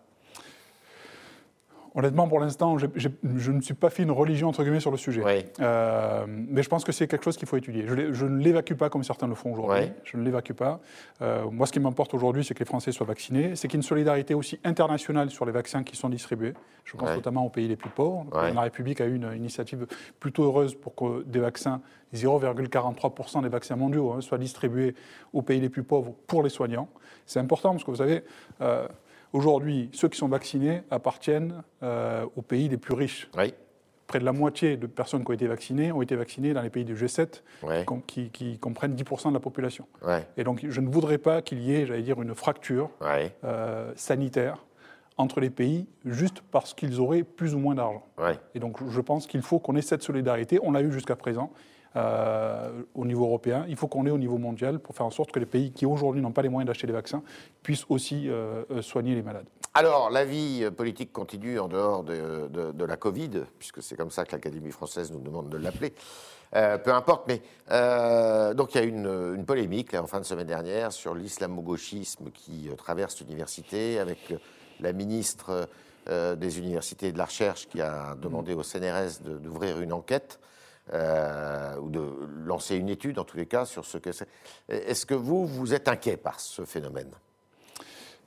Honnêtement, 1.94 2.26
pour 2.26 2.40
l'instant, 2.40 2.78
je, 2.78 2.86
ne 3.22 3.60
suis 3.60 3.74
pas 3.74 3.90
fait 3.90 4.02
une 4.02 4.10
religion 4.10 4.48
entre 4.48 4.62
guillemets 4.62 4.80
sur 4.80 4.90
le 4.90 4.96
sujet. 4.96 5.22
Euh, 5.60 6.24
mais 6.26 6.62
je 6.62 6.68
pense 6.68 6.84
que 6.84 6.92
c'est 6.92 7.06
quelque 7.06 7.24
chose 7.24 7.36
qu'il 7.36 7.46
faut 7.46 7.58
étudier. 7.58 7.84
Je, 7.86 8.24
ne 8.24 8.38
l'évacue 8.38 8.74
pas 8.74 8.88
comme 8.88 9.04
certains 9.04 9.26
le 9.26 9.34
font 9.34 9.52
aujourd'hui. 9.52 9.90
Je 10.04 10.16
ne 10.16 10.22
l'évacue 10.22 10.52
pas. 10.52 10.80
Euh, 11.20 11.50
moi, 11.50 11.66
ce 11.66 11.72
qui 11.72 11.80
m'importe 11.80 12.14
aujourd'hui, 12.14 12.44
c'est 12.44 12.54
que 12.54 12.60
les 12.60 12.64
Français 12.64 12.92
soient 12.92 13.06
vaccinés. 13.06 13.56
C'est 13.56 13.68
qu'il 13.68 13.76
y 13.76 13.78
ait 13.78 13.82
une 13.82 13.88
solidarité 13.88 14.34
aussi 14.34 14.58
internationale 14.64 15.30
sur 15.30 15.44
les 15.44 15.52
vaccins 15.52 15.82
qui 15.82 15.96
sont 15.96 16.08
distribués. 16.08 16.54
Je 16.84 16.96
pense 16.96 17.10
notamment 17.10 17.44
aux 17.44 17.50
pays 17.50 17.68
les 17.68 17.76
plus 17.76 17.90
pauvres. 17.90 18.26
La 18.32 18.62
République 18.62 19.00
a 19.00 19.06
eu 19.06 19.14
une 19.14 19.30
initiative 19.36 19.86
plutôt 20.18 20.44
heureuse 20.44 20.74
pour 20.74 20.94
que 20.94 21.22
des 21.24 21.40
vaccins, 21.40 21.82
0,43% 22.14 23.42
des 23.42 23.48
vaccins 23.48 23.76
mondiaux, 23.76 24.12
hein, 24.12 24.20
soient 24.20 24.38
distribués 24.38 24.94
aux 25.32 25.42
pays 25.42 25.60
les 25.60 25.68
plus 25.68 25.82
pauvres 25.82 26.14
pour 26.26 26.42
les 26.42 26.50
soignants. 26.50 26.88
C'est 27.26 27.38
important 27.38 27.72
parce 27.72 27.84
que 27.84 27.90
vous 27.90 27.98
savez. 27.98 28.24
Euh, 28.62 28.88
Aujourd'hui, 29.32 29.88
ceux 29.92 30.08
qui 30.08 30.18
sont 30.18 30.28
vaccinés 30.28 30.82
appartiennent 30.90 31.62
euh, 31.82 32.26
aux 32.36 32.42
pays 32.42 32.68
les 32.68 32.76
plus 32.76 32.94
riches. 32.94 33.30
Près 34.06 34.18
de 34.18 34.24
la 34.26 34.32
moitié 34.32 34.76
de 34.76 34.86
personnes 34.86 35.24
qui 35.24 35.30
ont 35.30 35.34
été 35.34 35.46
vaccinées 35.46 35.90
ont 35.90 36.02
été 36.02 36.16
vaccinées 36.16 36.52
dans 36.52 36.60
les 36.60 36.68
pays 36.68 36.84
du 36.84 36.94
G7, 36.94 37.42
qui, 38.06 38.58
comprennent 38.58 38.94
10% 38.94 39.28
de 39.28 39.34
la 39.34 39.40
population. 39.40 39.86
Et 40.36 40.44
donc, 40.44 40.60
je 40.68 40.80
ne 40.82 40.88
voudrais 40.88 41.16
pas 41.16 41.40
qu'il 41.40 41.62
y 41.62 41.74
ait, 41.74 41.86
j'allais 41.86 42.02
dire, 42.02 42.20
une 42.20 42.34
fracture 42.34 42.90
euh, 43.44 43.90
sanitaire 43.96 44.66
entre 45.16 45.40
les 45.40 45.50
pays 45.50 45.86
juste 46.04 46.42
parce 46.50 46.74
qu'ils 46.74 47.00
auraient 47.00 47.22
plus 47.22 47.54
ou 47.54 47.58
moins 47.58 47.74
d'argent. 47.74 48.04
Et 48.54 48.60
donc, 48.60 48.86
je 48.86 49.00
pense 49.00 49.26
qu'il 49.26 49.42
faut 49.42 49.58
qu'on 49.58 49.76
ait 49.76 49.82
cette 49.82 50.02
solidarité. 50.02 50.58
On 50.62 50.72
l'a 50.72 50.82
eu 50.82 50.92
jusqu'à 50.92 51.16
présent. 51.16 51.50
Euh, 51.94 52.70
au 52.94 53.04
niveau 53.04 53.26
européen. 53.26 53.66
Il 53.68 53.76
faut 53.76 53.86
qu'on 53.86 54.06
ait 54.06 54.10
au 54.10 54.16
niveau 54.16 54.38
mondial 54.38 54.78
pour 54.78 54.94
faire 54.94 55.04
en 55.04 55.10
sorte 55.10 55.30
que 55.30 55.38
les 55.38 55.44
pays 55.44 55.72
qui 55.72 55.84
aujourd'hui 55.84 56.22
n'ont 56.22 56.32
pas 56.32 56.40
les 56.40 56.48
moyens 56.48 56.66
d'acheter 56.66 56.86
des 56.86 56.92
vaccins 56.94 57.22
puissent 57.62 57.84
aussi 57.90 58.30
euh, 58.30 58.64
euh, 58.70 58.80
soigner 58.80 59.14
les 59.14 59.20
malades. 59.20 59.44
Alors, 59.74 60.08
la 60.08 60.24
vie 60.24 60.70
politique 60.74 61.12
continue 61.12 61.58
en 61.58 61.68
dehors 61.68 62.02
de, 62.02 62.84
la 62.84 62.96
Covid, 62.96 63.42
puisque 63.58 63.82
c'est 63.82 63.94
comme 63.94 64.10
ça 64.10 64.24
que 64.24 64.32
l'Académie 64.32 64.70
française 64.70 65.12
nous 65.12 65.20
demande 65.20 65.50
de 65.50 65.58
l'appeler. 65.58 65.92
peu 66.50 66.94
importe, 66.94 67.28
mais 67.28 67.42
donc 68.54 68.74
il 68.74 68.78
y 68.78 68.80
a 68.80 68.84
une, 68.84 69.34
une 69.34 69.44
polémique 69.44 69.94
en 69.94 70.06
fin 70.06 70.18
de 70.18 70.24
semaine 70.24 70.46
dernière 70.46 70.92
sur 70.92 71.14
l'islamo-gauchisme 71.14 72.30
qui 72.32 72.70
traverse 72.76 73.20
l'université 73.20 73.98
avec 73.98 74.34
la 74.80 74.92
ministre 74.92 75.68
des 76.06 76.58
universités 76.58 77.08
et 77.08 77.12
de 77.12 77.18
la 77.18 77.26
recherche 77.26 77.68
qui 77.68 77.80
a 77.80 78.14
demandé 78.14 78.52
au 78.52 78.62
CNRS 78.62 79.22
d'ouvrir 79.22 79.80
une 79.80 79.92
enquête 79.94 80.38
euh, 80.92 81.76
ou 81.78 81.90
de 81.90 82.02
lancer 82.44 82.76
une 82.76 82.88
étude, 82.88 83.18
en 83.18 83.24
tous 83.24 83.36
les 83.36 83.46
cas, 83.46 83.64
sur 83.64 83.84
ce 83.84 83.98
que 83.98 84.12
c'est. 84.12 84.28
Est-ce 84.68 85.06
que 85.06 85.14
vous, 85.14 85.46
vous 85.46 85.74
êtes 85.74 85.88
inquiet 85.88 86.16
par 86.16 86.40
ce 86.40 86.64
phénomène? 86.64 87.10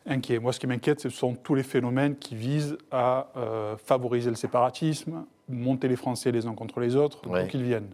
Inquiet. 0.05 0.39
Moi, 0.39 0.53
ce 0.53 0.59
qui 0.59 0.67
m'inquiète, 0.67 1.01
ce 1.01 1.09
sont 1.09 1.35
tous 1.35 1.55
les 1.55 1.63
phénomènes 1.63 2.15
qui 2.15 2.35
visent 2.35 2.77
à 2.91 3.29
euh, 3.35 3.75
favoriser 3.75 4.29
le 4.29 4.35
séparatisme, 4.35 5.25
monter 5.49 5.87
les 5.87 5.95
Français 5.95 6.31
les 6.31 6.45
uns 6.45 6.53
contre 6.53 6.79
les 6.79 6.95
autres, 6.95 7.27
ouais. 7.27 7.47
qu'ils 7.47 7.63
viennent. 7.63 7.91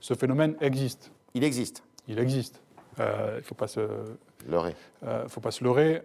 Ce 0.00 0.14
phénomène 0.14 0.54
existe. 0.60 1.10
Il 1.34 1.42
existe. 1.42 1.82
Il 2.08 2.18
existe. 2.18 2.62
Euh, 3.00 3.34
il 3.34 3.36
ne 3.38 3.42
faut 3.42 3.54
pas 3.54 3.68
se 3.68 3.80
leurrer. 4.46 4.74
faut 5.28 5.40
pas 5.40 5.50
se 5.50 5.64
leurrer. 5.64 6.02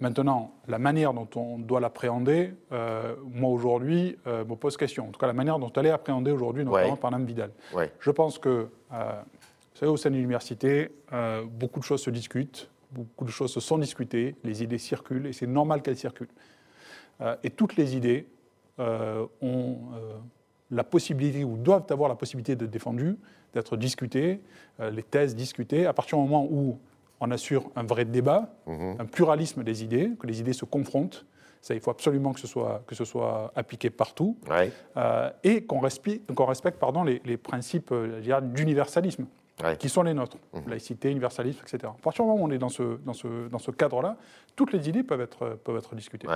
Maintenant, 0.00 0.54
la 0.68 0.78
manière 0.78 1.12
dont 1.12 1.28
on 1.34 1.58
doit 1.58 1.80
l'appréhender, 1.80 2.54
euh, 2.70 3.16
moi 3.24 3.50
aujourd'hui, 3.50 4.16
euh, 4.28 4.44
me 4.44 4.54
pose 4.54 4.76
question. 4.76 5.08
En 5.08 5.10
tout 5.10 5.18
cas, 5.18 5.26
la 5.26 5.32
manière 5.32 5.58
dont 5.58 5.72
elle 5.74 5.86
est 5.86 5.90
appréhendée 5.90 6.30
aujourd'hui, 6.30 6.64
notamment 6.64 6.96
par 6.96 7.10
Mme 7.10 7.26
Vidal. 7.26 7.50
Je 7.98 8.10
pense 8.12 8.38
que, 8.38 8.68
euh, 8.92 9.22
vous 9.72 9.78
savez, 9.78 9.90
au 9.90 9.96
sein 9.96 10.10
de 10.10 10.14
l'université, 10.14 10.90
beaucoup 11.50 11.80
de 11.80 11.84
choses 11.84 12.02
se 12.02 12.10
discutent, 12.10 12.70
beaucoup 12.92 13.24
de 13.24 13.30
choses 13.30 13.52
se 13.52 13.60
sont 13.60 13.78
discutées, 13.78 14.36
les 14.44 14.62
idées 14.62 14.78
circulent, 14.78 15.26
et 15.26 15.32
c'est 15.32 15.46
normal 15.46 15.82
qu'elles 15.82 15.96
circulent. 15.96 16.28
et 17.42 17.50
toutes 17.50 17.76
les 17.76 17.96
idées 17.96 18.26
ont 18.78 19.76
la 20.70 20.84
possibilité, 20.84 21.44
ou 21.44 21.56
doivent 21.56 21.86
avoir 21.90 22.08
la 22.08 22.14
possibilité 22.14 22.56
d'être 22.56 22.70
défendues, 22.70 23.16
d'être 23.54 23.76
discutées, 23.76 24.40
les 24.80 25.02
thèses 25.02 25.36
discutées, 25.36 25.86
à 25.86 25.92
partir 25.92 26.18
du 26.18 26.24
moment 26.24 26.46
où 26.50 26.78
on 27.20 27.30
assure 27.30 27.70
un 27.76 27.84
vrai 27.84 28.04
débat, 28.04 28.50
mhm. 28.66 28.96
un 28.98 29.06
pluralisme 29.06 29.62
des 29.62 29.82
idées, 29.84 30.10
que 30.18 30.26
les 30.26 30.40
idées 30.40 30.52
se 30.52 30.64
confrontent. 30.64 31.26
Ça, 31.60 31.74
il 31.74 31.80
faut 31.80 31.90
absolument 31.90 32.32
que 32.32 32.40
ce 32.40 32.46
soit, 32.46 32.84
que 32.86 32.94
ce 32.94 33.04
soit 33.04 33.52
appliqué 33.56 33.90
partout. 33.90 34.36
Euh, 34.96 35.30
et 35.42 35.64
qu'on 35.64 35.80
respecte, 35.80 36.30
respecte 36.38 36.78
pardon, 36.78 37.02
les, 37.02 37.20
les 37.24 37.36
principes 37.36 37.90
euh, 37.90 38.20
qui 39.78 39.88
sont 39.88 40.02
les 40.02 40.14
nôtres, 40.14 40.36
mmh. 40.52 40.70
laïcité, 40.70 41.10
universalisme, 41.10 41.60
etc. 41.62 41.92
À 41.98 42.02
partir 42.02 42.24
du 42.24 42.30
moment 42.30 42.42
où 42.42 42.46
on 42.46 42.50
est 42.50 42.58
dans 42.58 42.68
ce, 42.68 42.98
dans 43.04 43.12
ce, 43.12 43.48
dans 43.48 43.58
ce 43.58 43.70
cadre-là, 43.70 44.16
toutes 44.56 44.72
les 44.72 44.88
idées 44.88 45.02
peuvent 45.02 45.20
être, 45.20 45.58
peuvent 45.64 45.76
être 45.76 45.94
discutées, 45.94 46.28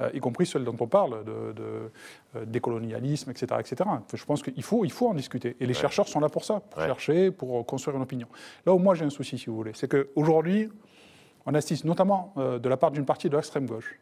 euh, 0.00 0.10
y 0.12 0.20
compris 0.20 0.46
celles 0.46 0.64
dont 0.64 0.76
on 0.78 0.86
parle, 0.86 1.24
de, 1.24 1.52
de 1.52 1.90
euh, 2.36 2.44
décolonialisme, 2.46 3.30
etc., 3.30 3.46
etc. 3.60 3.88
Je 4.12 4.24
pense 4.24 4.42
qu'il 4.42 4.62
faut, 4.62 4.84
il 4.84 4.92
faut 4.92 5.08
en 5.08 5.14
discuter. 5.14 5.56
Et 5.60 5.66
les 5.66 5.74
chercheurs 5.74 6.08
sont 6.08 6.20
là 6.20 6.28
pour 6.28 6.44
ça, 6.44 6.60
pour 6.60 6.82
chercher, 6.82 7.30
pour 7.30 7.64
construire 7.66 7.96
une 7.96 8.02
opinion. 8.02 8.26
Là 8.66 8.74
où 8.74 8.78
moi 8.78 8.94
j'ai 8.94 9.04
un 9.04 9.10
souci, 9.10 9.38
si 9.38 9.46
vous 9.46 9.56
voulez, 9.56 9.72
c'est 9.74 9.88
qu'aujourd'hui, 9.88 10.68
on 11.46 11.54
assiste 11.54 11.84
notamment 11.84 12.32
euh, 12.36 12.58
de 12.58 12.68
la 12.68 12.76
part 12.76 12.90
d'une 12.90 13.04
partie 13.04 13.28
de 13.28 13.36
l'extrême 13.36 13.66
gauche 13.66 13.98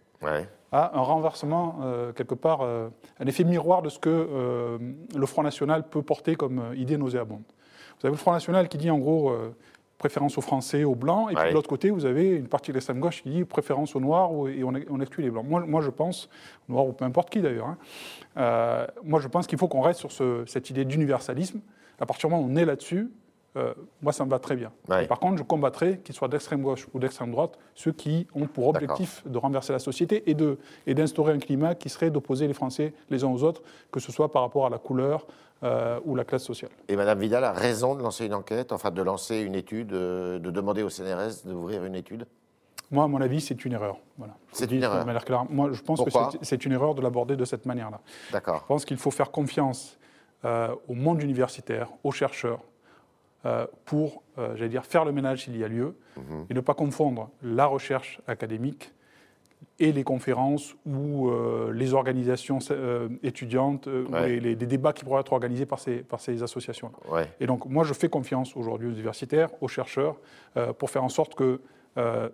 à 0.71 0.97
un 0.97 1.03
renversement, 1.03 1.81
quelque 2.15 2.37
part, 2.37 2.63
un 2.63 3.27
effet 3.27 3.43
miroir 3.43 3.83
de 3.83 3.89
ce 3.89 3.99
que 3.99 4.79
le 5.13 5.27
Front 5.27 5.43
National 5.43 5.87
peut 5.89 6.03
porter 6.03 6.37
comme 6.37 6.73
idée 6.77 6.97
nauséabonde. 6.97 7.43
Vous 8.03 8.09
avez 8.09 8.17
le 8.17 8.19
Front 8.19 8.33
National 8.33 8.69
qui 8.69 8.79
dit 8.79 8.91
en 8.91 8.99
gros 8.99 9.31
euh, 9.31 9.55
préférence 9.97 10.37
aux 10.37 10.41
Français, 10.41 10.83
aux 10.83 10.97
Blancs, 10.97 11.31
et 11.31 11.37
puis 11.37 11.51
de 11.51 11.55
l'autre 11.55 11.69
côté, 11.69 11.91
vous 11.91 12.05
avez 12.05 12.31
une 12.31 12.49
partie 12.49 12.73
de 12.73 12.75
l'extrême 12.75 12.99
gauche 12.99 13.23
qui 13.23 13.31
dit 13.31 13.45
préférence 13.45 13.95
aux 13.95 14.01
Noirs 14.01 14.31
et 14.49 14.65
on, 14.65 15.01
exclut 15.01 15.23
les 15.23 15.31
Blancs. 15.31 15.47
Moi, 15.49 15.61
moi 15.61 15.81
je 15.81 15.91
pense, 15.91 16.29
Noirs 16.69 16.87
ou 16.87 16.93
peu 16.93 17.05
importe 17.05 17.31
qui 17.31 17.41
d'ailleurs, 17.41 17.69
hein, 17.69 17.79
euh, 18.39 18.87
moi 19.05 19.21
je 19.21 19.29
pense 19.29 19.47
qu'il 19.47 19.57
faut 19.57 19.69
qu'on 19.69 19.83
reste 19.83 20.01
sur 20.01 20.49
cette 20.49 20.69
idée 20.71 20.85
d'universalisme. 20.85 21.61
À 22.01 22.07
partir 22.07 22.29
du 22.29 22.35
moment 22.35 22.45
où 22.45 22.51
on 22.51 22.57
est 22.57 22.65
là-dessus, 22.65 23.09
euh, 23.57 23.75
moi, 24.01 24.13
ça 24.13 24.25
me 24.25 24.31
va 24.31 24.39
très 24.39 24.57
bien. 24.57 24.73
Par 25.09 25.21
contre, 25.21 25.37
je 25.37 25.43
combattrai, 25.43 25.99
qu'ils 25.99 26.15
soient 26.15 26.29
d'extrême 26.29 26.63
gauche 26.63 26.89
ou 26.95 26.99
d'extrême 26.99 27.31
droite, 27.31 27.59
ceux 27.75 27.93
qui 27.93 28.27
ont 28.35 28.47
pour 28.47 28.69
objectif 28.69 29.23
de 29.27 29.37
renverser 29.37 29.73
la 29.75 29.79
société 29.79 30.25
et 30.27 30.95
d'instaurer 30.95 31.35
un 31.35 31.39
climat 31.39 31.75
qui 31.75 31.91
serait 31.91 32.11
d'opposer 32.11 32.47
les 32.47 32.55
Français 32.55 32.95
les 33.11 33.25
uns 33.25 33.29
aux 33.29 33.45
autres, 33.45 33.63
que 33.91 34.01
ce 34.01 34.11
soit 34.11 34.33
par 34.33 34.43
rapport 34.43 34.67
à 34.67 34.71
la 34.71 34.79
couleur 34.79 35.27
euh, 35.63 36.01
ou 36.05 36.15
la 36.15 36.25
classe 36.25 36.45
sociale. 36.45 36.71
Et 36.89 36.97
Mme 36.97 37.19
Vidal 37.19 37.45
a 37.45 37.53
raison 37.53 37.95
de 37.95 38.03
lancer 38.03 38.27
une 38.27 38.35
enquête, 38.35 38.73
enfin 38.73 38.91
de 38.91 39.03
lancer 39.03 39.41
une 39.41 39.55
étude, 39.55 39.93
euh, 39.93 40.39
de 40.39 40.51
demander 40.51 40.83
au 40.83 40.91
CNRS 40.91 41.45
d'ouvrir 41.45 41.85
une 41.85 41.95
étude 41.95 42.27
moi, 42.91 43.05
à 43.05 43.09
mon 43.09 43.23
avis, 43.23 43.41
c'est 43.41 43.65
une 43.65 43.73
erreur. 43.73 43.97
Voilà. 44.19 44.35
C'est 44.53 44.71
une 44.71 44.83
erreur. 44.83 45.07
Moi, 45.49 45.71
je 45.73 45.81
pense 45.81 46.05
que 46.05 46.11
c'est 46.43 46.67
une 46.67 46.73
erreur 46.73 46.95
de 46.95 47.01
l'aborder 47.01 47.37
de 47.37 47.45
cette 47.47 47.65
manière-là. 47.65 48.03
D'accord. 48.33 48.59
Je 48.61 48.67
pense 48.67 48.85
qu'il 48.85 48.99
faut 48.99 49.11
faire 49.11 49.31
confiance 49.31 49.99
au 50.45 50.93
monde 50.95 51.23
universitaire, 51.23 51.89
aux 52.05 52.13
chercheurs, 52.13 52.61
euh, 53.45 53.67
pour, 53.87 54.23
euh, 54.39 54.55
j'allais 54.55 54.69
dire, 54.69 54.85
faire 54.85 55.05
le 55.05 55.11
ménage 55.11 55.45
s'il 55.45 55.57
y 55.57 55.65
a 55.65 55.69
lieu, 55.69 55.97
mhm. 56.17 56.47
et 56.49 56.55
ne 56.55 56.61
pas 56.61 56.75
confondre 56.75 57.29
la 57.43 57.67
recherche 57.67 58.21
académique 58.29 58.93
et 59.79 59.93
les 59.93 60.05
conférences 60.05 60.75
ou 60.87 61.29
euh, 61.29 61.73
les 61.73 61.95
organisations 61.95 62.59
étudiantes, 63.23 63.87
ou 63.87 64.15
les, 64.15 64.57
débats 64.57 64.93
qui 64.93 65.05
pourraient 65.05 65.21
être 65.21 65.33
organisés 65.33 65.67
par 65.67 65.79
ces, 65.79 65.99
par 65.99 66.21
ces 66.21 66.43
associations. 66.43 66.93
Et 67.41 67.47
donc, 67.47 67.67
moi, 67.67 67.85
je 67.85 67.93
fais 67.93 68.09
confiance 68.09 68.57
aujourd'hui 68.57 68.89
aux 68.89 68.93
universitaires, 68.93 69.51
aux 69.61 69.69
chercheurs, 69.69 70.17
pour 70.79 70.91
faire 70.91 71.05
en 71.05 71.09
sorte 71.09 71.35
que 71.35 71.61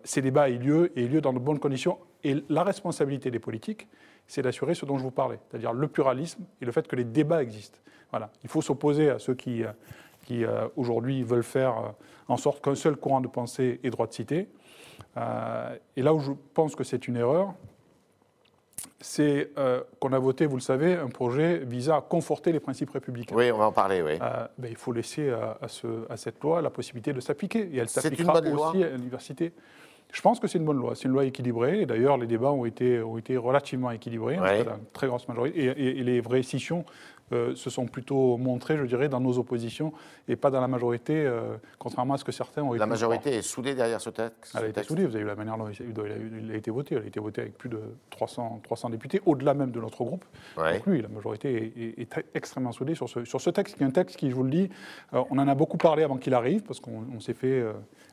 ces 0.05 0.23
débats 0.23 0.51
aient 0.51 0.59
lieu 0.59 0.93
et 0.97 1.05
aient 1.05 1.09
lieu 1.09 1.21
dans 1.21 1.33
de 1.33 1.39
bonnes 1.39 1.59
conditions. 1.59 1.99
Et 2.25 2.37
la 2.49 2.63
responsabilité 2.65 3.31
des 3.31 3.39
politiques, 3.39 3.89
c'est 4.27 4.43
d'assurer 4.43 4.75
ce 4.75 4.85
dont 4.85 4.99
je 4.99 5.03
vous 5.03 5.11
parlais, 5.11 5.39
c'est-à-dire 5.49 5.73
le 5.73 5.89
pluralisme 5.89 6.45
et 6.61 6.65
le 6.65 6.73
fait 6.73 6.87
que 6.87 6.97
les 6.97 7.05
débats 7.05 7.43
existent. 7.43 7.79
Voilà. 8.11 8.31
Il 8.43 8.49
faut 8.49 8.63
s'opposer 8.63 9.11
à 9.11 9.19
ceux 9.19 9.35
qui 9.35 9.65
qui 10.29 10.45
euh, 10.45 10.69
aujourd'hui 10.77 11.23
veulent 11.23 11.43
faire 11.43 11.79
euh, 11.79 11.89
en 12.29 12.37
sorte 12.37 12.63
qu'un 12.63 12.75
seul 12.75 12.97
courant 12.97 13.23
de 13.23 13.29
pensée 13.29 13.81
ait 13.83 13.89
droit 13.89 14.07
de 14.07 14.13
citer. 14.13 14.49
Euh, 15.17 15.77
et 15.97 16.03
là 16.03 16.15
où 16.15 16.21
je 16.21 16.33
pense 16.55 16.77
que 16.77 16.85
c'est 16.85 17.09
une 17.09 17.17
erreur, 17.17 17.55
c'est 19.01 19.51
qu'on 20.01 20.13
a 20.13 20.19
voté, 20.19 20.47
vous 20.47 20.57
le 20.57 20.63
savez, 20.63 20.95
un 20.95 21.09
projet 21.09 21.59
visant 21.59 21.99
à 21.99 22.01
conforter 22.01 22.51
les 22.51 22.61
principes 22.61 22.91
républicains. 22.91 23.35
Oui, 23.37 23.51
on 23.53 23.59
va 23.59 23.67
en 23.67 23.73
parler, 23.73 24.03
oui. 24.03 24.19
Ben, 24.19 24.69
il 24.69 24.77
faut 24.77 24.93
laisser 24.93 25.31
à, 25.31 25.69
ce, 25.69 25.87
à, 26.11 26.17
cette 26.17 26.41
loi 26.43 26.61
la 26.63 26.71
possibilité 26.71 27.13
de 27.13 27.21
s'appliquer. 27.21 27.69
Et 27.73 27.79
elle 27.79 27.89
s'appliquera 27.89 28.41
aussi 28.41 28.83
à 28.83 28.91
l'université. 28.91 29.53
Je 30.13 30.21
pense 30.23 30.41
que 30.41 30.49
c'est 30.49 30.59
une 30.59 30.65
bonne 30.65 30.79
loi. 30.79 30.95
C'est 30.95 31.05
une 31.05 31.13
loi 31.13 31.25
équilibrée. 31.25 31.83
Et 31.83 31.87
d'ailleurs, 31.87 32.17
les 32.17 32.27
débats 32.27 32.51
ont 32.51 32.65
été, 32.65 33.01
ont 33.03 33.19
été 33.19 33.37
relativement 33.37 33.91
équilibrés, 33.91 34.39
ouais. 34.39 34.63
une 34.63 34.85
très 34.93 35.07
grosse 35.07 35.29
majorité. 35.29 35.65
Et, 35.65 35.99
et, 35.99 36.03
les 36.03 36.21
vraies 36.21 36.43
scissions 36.43 36.85
euh, 37.33 37.55
se 37.55 37.71
sont 37.71 37.87
plutôt 37.87 38.37
montrés, 38.37 38.77
je 38.77 38.85
dirais, 38.85 39.09
dans 39.09 39.21
nos 39.21 39.39
oppositions 39.39 39.93
et 40.29 40.37
pas 40.37 40.51
dans 40.51 40.61
la 40.61 40.69
majorité, 40.69 41.15
euh, 41.15 41.57
contrairement 41.79 42.15
à 42.15 42.19
ce 42.19 42.25
que 42.25 42.33
certains 42.33 42.63
ont 42.63 42.73
La 42.73 42.87
majorité 42.87 43.35
est 43.35 43.43
soudée 43.43 43.75
derrière 43.75 44.01
ce 44.01 44.11
texte 44.11 44.55
Elle 44.57 44.65
a 44.65 44.69
été 44.69 44.83
soudée, 44.83 45.05
vous 45.05 45.15
avez 45.15 45.25
vu 45.25 45.29
la 45.29 45.37
manière 45.37 45.59
dont 45.59 45.69
il 45.69 46.51
a, 46.51 46.57
été 46.57 46.71
voté. 46.71 46.95
Elle 46.95 47.03
a 47.03 47.07
été 47.07 47.21
votée 47.21 47.43
avec 47.43 47.59
plus 47.59 47.69
de 47.69 47.81
300, 48.11 48.61
300 48.63 48.91
députés, 48.91 49.21
au-delà 49.27 49.55
même 49.55 49.71
de 49.71 49.81
notre 49.81 50.05
groupe. 50.05 50.25
Donc 50.57 50.87
oui, 50.87 51.03
la 51.03 51.09
majorité 51.09 51.95
est, 51.99 52.09
extrêmement 52.35 52.73
soudée 52.73 52.95
sur 52.95 53.09
ce, 53.09 53.25
sur 53.25 53.41
ce 53.41 53.51
texte, 53.51 53.77
qui 53.77 53.83
est 53.83 53.87
un 53.87 53.91
texte 53.91 54.17
qui, 54.17 54.31
je 54.31 54.35
vous 54.35 54.45
le 54.45 54.51
dis, 54.51 54.71
euh, 55.13 55.23
on 55.31 55.39
en 55.39 55.49
a 55.49 55.55
beaucoup 55.55 55.77
parlé 55.77 56.03
avant 56.03 56.17
qu'il 56.17 56.35
arrive, 56.35 56.63
parce 56.63 56.81
qu'on 56.81 57.21
s'est 57.21 57.35
fait 57.35 57.65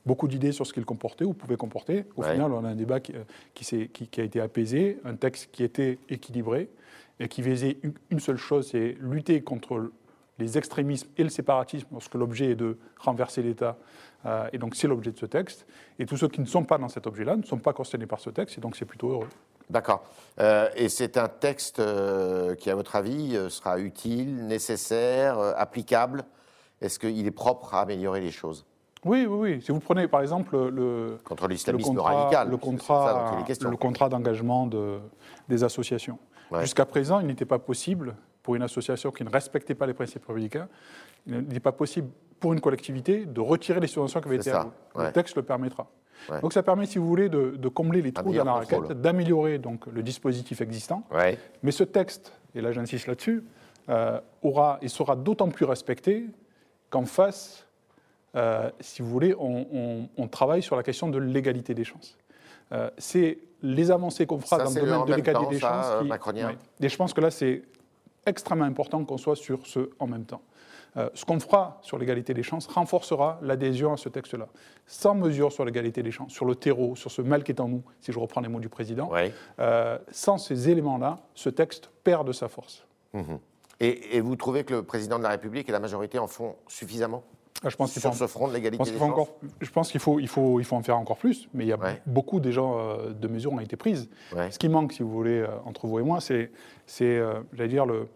beaucoup 0.05 0.27
d'idées 0.27 0.51
sur 0.51 0.67
ce 0.67 0.73
qu'il 0.73 0.85
comportait 0.85 1.25
ou 1.25 1.33
pouvait 1.33 1.57
comporter. 1.57 2.05
Au 2.15 2.23
final, 2.23 2.51
on 2.51 2.63
a 2.65 2.69
un 2.69 2.75
débat 2.75 2.99
qui, 2.99 3.13
qui, 3.53 3.87
qui, 3.87 4.21
a 4.21 4.23
été 4.23 4.39
apaisé, 4.41 4.99
un 5.05 5.15
texte 5.15 5.49
qui 5.51 5.63
était 5.63 5.99
équilibré 6.09 6.69
et 7.19 7.27
qui 7.27 7.41
visait 7.41 7.77
une 8.09 8.19
seule 8.19 8.37
chose, 8.37 8.69
c'est 8.71 8.97
lutter 8.99 9.41
contre 9.41 9.91
les 10.37 10.57
extrémismes 10.57 11.07
et 11.17 11.23
le 11.23 11.29
séparatisme 11.29 11.87
lorsque 11.91 12.15
l'objet 12.15 12.51
est 12.51 12.55
de 12.55 12.77
renverser 12.99 13.41
l'État. 13.41 13.77
Euh, 14.25 14.49
et 14.51 14.57
donc 14.57 14.75
c'est 14.75 14.87
l'objet 14.87 15.11
de 15.11 15.17
ce 15.17 15.25
texte. 15.25 15.65
Et 15.99 16.05
tous 16.05 16.17
ceux 16.17 16.27
qui 16.27 16.41
ne 16.41 16.45
sont 16.45 16.63
pas 16.63 16.77
dans 16.77 16.89
cet 16.89 17.07
objet-là 17.07 17.37
ne 17.37 17.43
sont 17.43 17.57
pas 17.57 17.73
concernés 17.73 18.07
par 18.07 18.19
ce 18.19 18.29
texte, 18.29 18.57
et 18.57 18.61
donc 18.61 18.75
c'est 18.75 18.85
plutôt 18.85 19.11
heureux. 19.11 19.29
D'accord. 19.69 20.03
Euh, 20.39 20.69
et 20.75 20.89
c'est 20.89 21.17
un 21.17 21.27
texte 21.27 21.79
euh, 21.79 22.53
qui, 22.55 22.69
à 22.69 22.75
votre 22.75 22.95
avis, 22.95 23.37
sera 23.49 23.79
utile, 23.79 24.45
nécessaire, 24.45 25.39
applicable? 25.39 26.25
Est-ce 26.81 26.99
qu'il 26.99 27.25
est 27.25 27.31
propre 27.31 27.73
à 27.73 27.81
améliorer 27.81 28.19
les 28.19 28.31
choses? 28.31 28.65
Oui, 29.05 29.25
oui, 29.25 29.37
oui. 29.37 29.61
Si 29.61 29.71
vous 29.71 29.79
prenez 29.79 30.07
par 30.07 30.21
exemple 30.21 30.57
le, 30.69 31.17
contre 31.23 31.47
l'islamisme 31.47 31.97
radical, 31.99 32.49
le 32.49 32.57
contrat, 32.57 33.37
le 33.47 33.77
contrat 33.77 34.09
d'engagement 34.09 34.65
de, 34.65 34.97
des 35.47 35.63
associations. 35.63 36.17
Jusqu'à 36.59 36.85
présent, 36.85 37.19
il 37.19 37.27
n'était 37.27 37.45
pas 37.45 37.59
possible 37.59 38.15
pour 38.43 38.55
une 38.55 38.61
association 38.61 39.11
qui 39.11 39.23
ne 39.23 39.29
respectait 39.29 39.75
pas 39.75 39.87
les 39.87 39.93
principes 39.93 40.25
républicains, 40.25 40.67
il 41.27 41.47
n'est 41.47 41.59
pas 41.59 41.71
possible 41.71 42.09
pour 42.39 42.53
une 42.53 42.61
collectivité 42.61 43.25
de 43.25 43.39
retirer 43.41 43.79
les 43.79 43.87
subventions 43.87 44.21
qui 44.21 44.27
avaient 44.27 44.37
été 44.37 44.51
allouées. 44.51 44.71
Le 44.95 45.11
texte 45.11 45.35
le 45.35 45.43
permettra. 45.43 45.87
Donc 46.41 46.53
ça 46.53 46.63
permet, 46.63 46.85
si 46.85 46.97
vous 46.97 47.07
voulez, 47.07 47.29
de, 47.29 47.67
combler 47.67 48.01
les 48.01 48.11
trous 48.11 48.33
dans 48.33 48.43
la 48.43 48.53
raquette, 48.53 48.91
d'améliorer 49.01 49.57
donc 49.57 49.85
le 49.87 50.03
dispositif 50.03 50.61
existant. 50.61 51.03
Mais 51.63 51.71
ce 51.71 51.83
texte, 51.83 52.33
et 52.53 52.61
là 52.61 52.71
j'insiste 52.71 53.07
là-dessus, 53.07 53.43
euh, 53.89 54.19
aura 54.41 54.79
et 54.81 54.87
sera 54.87 55.15
d'autant 55.15 55.49
plus 55.49 55.65
respecté 55.65 56.25
qu'en 56.89 57.05
face, 57.05 57.67
euh, 58.35 58.71
si 58.79 59.01
vous 59.01 59.09
voulez, 59.09 59.35
on, 59.37 60.27
travaille 60.27 60.63
sur 60.63 60.75
la 60.75 60.83
question 60.83 61.07
de 61.07 61.19
l'égalité 61.19 61.73
des 61.73 61.83
chances. 61.83 62.17
Euh, 62.71 62.89
c'est 62.97 63.37
les 63.61 63.91
avancées 63.91 64.25
qu'on 64.25 64.39
fera 64.39 64.63
dans 64.63 64.69
le 64.69 64.81
domaine 64.81 65.05
de 65.05 65.13
l'égalité 65.13 65.45
des 65.49 65.59
chances. 65.59 65.85
Euh, 65.87 66.51
et 66.81 66.89
je 66.89 66.97
pense 66.97 67.13
que 67.13 67.21
là, 67.21 67.31
c'est 67.31 67.63
extrêmement 68.25 68.65
important 68.65 69.03
qu'on 69.05 69.17
soit 69.17 69.35
sur 69.35 69.65
ce 69.65 69.89
en 69.99 70.07
même 70.07 70.25
temps. 70.25 70.41
Euh, 70.97 71.09
ce 71.13 71.25
qu'on 71.25 71.39
fera 71.39 71.79
sur 71.81 71.97
l'égalité 71.97 72.33
des 72.33 72.43
chances 72.43 72.67
renforcera 72.67 73.39
l'adhésion 73.41 73.93
à 73.93 73.97
ce 73.97 74.07
texte-là. 74.07 74.47
Sans 74.87 75.13
mesure 75.13 75.51
sur 75.51 75.65
l'égalité 75.65 76.01
des 76.03 76.11
chances, 76.11 76.31
sur 76.31 76.45
le 76.45 76.55
terreau, 76.55 76.95
sur 76.95 77.11
ce 77.11 77.21
mal 77.21 77.43
qui 77.43 77.51
est 77.51 77.59
en 77.59 77.67
nous, 77.67 77.83
si 77.99 78.13
je 78.13 78.19
reprends 78.19 78.41
les 78.41 78.47
mots 78.47 78.61
du 78.61 78.69
président, 78.69 79.11
euh, 79.59 79.97
sans 80.11 80.37
ces 80.37 80.69
éléments-là, 80.69 81.17
ce 81.33 81.49
texte 81.49 81.89
perd 82.03 82.25
de 82.25 82.31
sa 82.31 82.47
force. 82.47 82.85
Mhm. 83.13 83.39
Et, 83.81 84.15
et, 84.15 84.21
vous 84.21 84.37
trouvez 84.37 84.63
que 84.63 84.75
le 84.75 84.83
président 84.83 85.17
de 85.17 85.23
la 85.23 85.29
République 85.29 85.67
et 85.67 85.71
la 85.73 85.81
majorité 85.81 86.17
en 86.17 86.27
font 86.27 86.55
suffisamment? 86.69 87.23
Je 87.63 87.75
pense 87.75 87.97
sur 87.97 88.13
ce 88.13 88.27
front 88.27 88.47
de 88.47 88.53
l'égalité 88.53 88.83
des 88.83 88.97
chances 88.97 89.01
encore, 89.01 89.29
Je 89.61 89.69
pense 89.69 89.91
qu'il 89.91 89.99
faut, 89.99 90.19
il 90.19 90.27
faut, 90.27 90.59
il 90.59 90.65
faut 90.65 90.75
en 90.75 90.83
faire 90.83 90.97
encore 90.97 91.17
plus, 91.17 91.47
mais 91.53 91.65
il 91.65 91.67
y 91.67 91.73
a 91.73 91.79
beaucoup 92.05 92.39
déjà 92.39 92.61
euh, 92.61 93.11
de 93.11 93.27
mesures 93.27 93.53
ont 93.53 93.59
été 93.59 93.75
prises. 93.75 94.09
Ce 94.49 94.59
qui 94.59 94.69
manque, 94.69 94.93
si 94.93 95.03
vous 95.03 95.11
voulez, 95.11 95.39
euh, 95.39 95.47
entre 95.65 95.87
vous 95.87 95.99
et 95.99 96.03
moi, 96.03 96.21
c'est, 96.21 96.51
c'est 96.85 97.17
euh, 97.17 97.41
j'allais 97.53 97.69
dire, 97.69 97.85
le, 97.85 98.07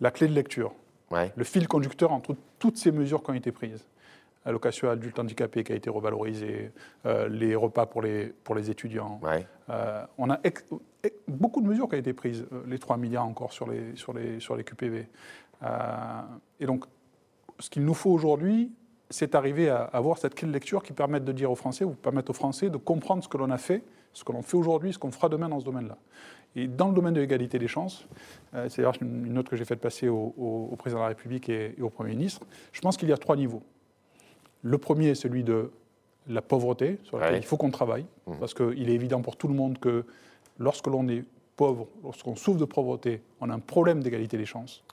la 0.00 0.10
clé 0.10 0.28
de 0.28 0.34
lecture, 0.34 0.72
le 1.12 1.44
fil 1.44 1.66
conducteur 1.68 2.12
entre 2.12 2.36
toutes 2.58 2.76
ces 2.76 2.92
mesures 2.92 3.22
qui 3.22 3.30
ont 3.30 3.34
été 3.34 3.52
prises. 3.52 3.86
Allocation 4.46 4.88
adulte 4.88 5.18
handicapé 5.18 5.64
qui 5.64 5.72
a 5.72 5.74
été 5.74 5.90
revalorisée, 5.90 6.72
les 7.28 7.54
repas 7.54 7.84
pour 7.84 8.00
les, 8.00 8.32
pour 8.42 8.54
les 8.54 8.70
étudiants. 8.70 9.20
on 10.16 10.30
a 10.30 10.40
beaucoup 11.28 11.60
de 11.60 11.68
mesures 11.68 11.88
qui 11.88 11.96
ont 11.96 11.98
été 11.98 12.14
prises, 12.14 12.46
les 12.66 12.78
3 12.78 12.96
milliards 12.96 13.26
encore 13.26 13.52
sur 13.52 13.68
les, 13.68 13.94
sur 13.96 14.14
les, 14.14 14.40
sur 14.40 14.56
les 14.56 14.64
QPV. 14.64 15.08
et 16.58 16.66
donc, 16.66 16.86
ce 17.58 17.68
qu'il 17.68 17.84
nous 17.84 17.94
faut 17.94 18.10
aujourd'hui, 18.10 18.72
c'est 19.10 19.34
arriver 19.34 19.68
à 19.68 19.82
avoir 19.82 20.18
cette 20.18 20.34
clé 20.34 20.46
de 20.48 20.52
lecture 20.52 20.82
qui 20.82 20.92
permette 20.92 21.24
de 21.24 21.32
dire 21.32 21.50
aux 21.50 21.56
Français, 21.56 21.84
ou 21.84 21.90
permettre 21.90 22.30
aux 22.30 22.34
Français 22.34 22.70
de 22.70 22.76
comprendre 22.76 23.22
ce 23.22 23.28
que 23.28 23.36
l'on 23.36 23.50
a 23.50 23.58
fait, 23.58 23.82
ce 24.12 24.24
que 24.24 24.32
l'on 24.32 24.42
fait 24.42 24.56
aujourd'hui, 24.56 24.92
ce 24.92 24.98
qu'on 24.98 25.10
fera 25.10 25.28
demain 25.28 25.48
dans 25.48 25.60
ce 25.60 25.64
domaine-là. 25.64 25.98
Et 26.56 26.66
dans 26.66 26.88
le 26.88 26.94
domaine 26.94 27.14
de 27.14 27.20
l'égalité 27.20 27.58
des 27.58 27.68
chances, 27.68 28.06
euh, 28.54 28.68
c'est 28.68 28.82
d'ailleurs 28.82 28.96
une 29.00 29.32
note 29.32 29.48
que 29.48 29.56
j'ai 29.56 29.64
faite 29.64 29.80
passer 29.80 30.08
au, 30.08 30.74
président 30.78 31.00
de 31.00 31.04
la 31.04 31.08
République 31.08 31.48
et, 31.48 31.74
au 31.80 31.90
Premier 31.90 32.10
ministre, 32.10 32.46
je 32.72 32.80
pense 32.80 32.96
qu'il 32.96 33.08
y 33.08 33.12
a 33.12 33.16
trois 33.16 33.36
niveaux. 33.36 33.62
Le 34.62 34.78
premier 34.78 35.08
est 35.08 35.14
celui 35.14 35.44
de 35.44 35.70
la 36.28 36.42
pauvreté, 36.42 36.98
sur 37.04 37.18
laquelle 37.18 37.38
il 37.38 37.44
faut 37.44 37.56
qu'on 37.56 37.70
travaille, 37.70 38.04
mmh. 38.26 38.32
parce 38.38 38.54
qu'il 38.54 38.88
est 38.90 38.94
évident 38.94 39.22
pour 39.22 39.36
tout 39.36 39.48
le 39.48 39.54
monde 39.54 39.78
que 39.78 40.04
lorsque 40.58 40.86
l'on 40.86 41.08
est 41.08 41.24
lorsqu'on 42.02 42.36
souffre 42.36 42.58
de 42.58 42.64
pauvreté, 42.64 43.22
on 43.40 43.48
a 43.50 43.54
un 43.54 43.58
problème 43.58 44.02
d'égalité 44.02 44.36
des 44.36 44.46
chances. 44.46 44.84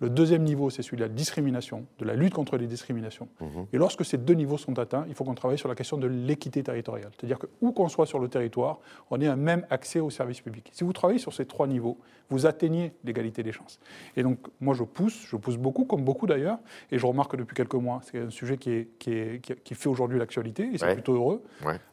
Le 0.00 0.10
deuxième 0.10 0.42
niveau, 0.42 0.70
c'est 0.70 0.82
celui 0.82 0.96
de 0.96 1.02
la 1.02 1.08
discrimination, 1.08 1.86
de 1.98 2.04
la 2.04 2.14
lutte 2.14 2.34
contre 2.34 2.56
les 2.56 2.66
discriminations. 2.66 3.28
Mhm. 3.40 3.66
Et 3.72 3.78
lorsque 3.78 4.04
ces 4.04 4.18
deux 4.18 4.34
niveaux 4.34 4.58
sont 4.58 4.78
atteints, 4.78 5.04
il 5.08 5.14
faut 5.14 5.24
qu'on 5.24 5.34
travaille 5.34 5.58
sur 5.58 5.68
la 5.68 5.74
question 5.74 5.96
de 5.96 6.06
l'équité 6.06 6.62
territoriale. 6.62 7.10
C'est-à-dire 7.18 7.38
que 7.38 7.46
où 7.60 7.72
qu'on 7.72 7.88
soit 7.88 8.06
sur 8.06 8.18
le 8.18 8.28
territoire, 8.28 8.78
on 9.10 9.20
ait 9.20 9.26
un 9.26 9.36
même 9.36 9.66
accès 9.70 10.00
aux 10.00 10.10
services 10.10 10.40
publics. 10.40 10.70
Si 10.72 10.84
vous 10.84 10.92
travaillez 10.92 11.18
sur 11.18 11.32
ces 11.32 11.46
trois 11.46 11.66
niveaux, 11.66 11.98
vous 12.30 12.46
atteignez 12.46 12.92
l'égalité 13.04 13.42
des 13.42 13.52
chances. 13.52 13.78
Et 14.16 14.22
donc, 14.22 14.38
moi, 14.60 14.74
je 14.74 14.84
pousse, 14.84 15.26
je 15.26 15.36
pousse 15.36 15.58
beaucoup, 15.58 15.84
comme 15.84 16.02
beaucoup 16.02 16.26
d'ailleurs, 16.26 16.58
et 16.90 16.98
je 16.98 17.06
remarque 17.06 17.36
depuis 17.36 17.54
quelques 17.54 17.74
mois, 17.74 18.00
c'est 18.04 18.18
un 18.18 18.30
sujet 18.30 18.56
qui, 18.56 18.70
est, 18.70 18.88
qui, 18.98 19.12
est, 19.12 19.62
qui, 19.62 19.74
fait 19.74 19.88
aujourd'hui 19.88 20.18
l'actualité, 20.18 20.70
et 20.72 20.78
c'est 20.78 20.94
plutôt 20.94 21.14
heureux. 21.14 21.42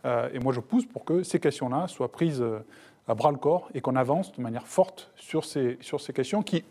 Euh, 0.05 0.29
et 0.33 0.39
moi, 0.39 0.53
je 0.53 0.61
pousse 0.61 0.85
pour 0.85 1.03
que 1.03 1.23
ces 1.23 1.39
questions-là 1.39 1.87
soient 1.87 2.11
prises 2.11 2.41
euh, 2.41 2.59
à 3.09 3.15
bras 3.15 3.31
le 3.31 3.37
corps 3.37 3.69
et 3.73 3.81
qu'on 3.81 3.95
avance 3.95 4.31
de 4.31 4.41
manière 4.41 4.67
forte 4.67 5.11
sur 5.15 5.43
ces, 5.43 5.77
sur 5.81 5.99
ces 5.99 6.13
questions 6.13 6.43
qui, 6.43 6.63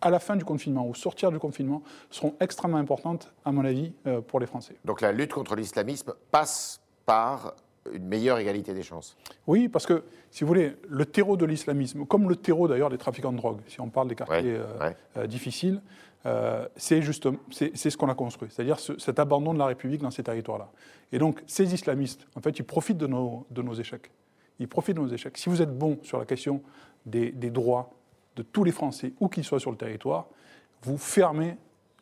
à 0.00 0.10
la 0.10 0.18
fin 0.18 0.36
du 0.36 0.44
confinement 0.44 0.88
ou 0.88 0.94
sortir 0.94 1.30
du 1.30 1.38
confinement, 1.38 1.82
seront 2.10 2.34
extrêmement 2.40 2.78
importantes, 2.78 3.32
à 3.44 3.52
mon 3.52 3.64
avis, 3.64 3.92
euh, 4.06 4.20
pour 4.20 4.40
les 4.40 4.46
Français. 4.46 4.74
Donc 4.84 5.02
la 5.02 5.12
lutte 5.12 5.32
contre 5.32 5.54
l'islamisme 5.54 6.14
passe 6.30 6.80
par 7.04 7.54
une 7.92 8.06
meilleure 8.06 8.38
égalité 8.38 8.72
des 8.74 8.82
chances. 8.82 9.16
Oui, 9.46 9.68
parce 9.68 9.86
que, 9.86 10.04
si 10.30 10.44
vous 10.44 10.48
voulez, 10.48 10.76
le 10.88 11.04
terreau 11.04 11.36
de 11.36 11.44
l'islamisme, 11.44 12.06
comme 12.06 12.28
le 12.28 12.36
terreau 12.36 12.68
d'ailleurs 12.68 12.90
des 12.90 12.98
trafiquants 12.98 13.32
de 13.32 13.36
drogue, 13.36 13.60
si 13.66 13.80
on 13.80 13.90
parle 13.90 14.08
des 14.08 14.14
quartiers 14.14 14.56
euh, 14.56 14.92
euh, 15.18 15.26
difficiles, 15.26 15.82
c'est 16.76 17.02
justement 17.02 17.38
c'est 17.50 17.74
ce 17.74 17.96
qu'on 17.96 18.08
a 18.08 18.14
construit, 18.14 18.48
c'est-à-dire 18.48 18.78
cet 18.78 19.18
abandon 19.18 19.52
de 19.52 19.58
la 19.58 19.66
République 19.66 20.02
dans 20.02 20.12
ces 20.12 20.22
territoires-là. 20.22 20.70
Et 21.10 21.18
donc, 21.18 21.42
ces 21.48 21.74
islamistes, 21.74 22.28
en 22.36 22.40
fait, 22.40 22.56
ils 22.60 22.64
profitent 22.64 22.96
de 22.98 23.08
nos, 23.08 23.44
de 23.50 23.60
nos 23.60 23.74
échecs. 23.74 24.12
Ils 24.58 24.68
profitent 24.68 24.96
de 24.96 25.02
nos 25.02 25.08
échecs. 25.08 25.38
Si 25.38 25.48
vous 25.48 25.62
êtes 25.62 25.76
bon 25.76 25.98
sur 26.02 26.18
la 26.18 26.24
question 26.24 26.62
des, 27.06 27.32
des 27.32 27.50
droits 27.50 27.90
de 28.36 28.42
tous 28.42 28.64
les 28.64 28.72
Français, 28.72 29.12
où 29.20 29.28
qu'ils 29.28 29.44
soient 29.44 29.60
sur 29.60 29.70
le 29.70 29.76
territoire, 29.76 30.26
vous 30.82 30.98
fermez, 30.98 31.56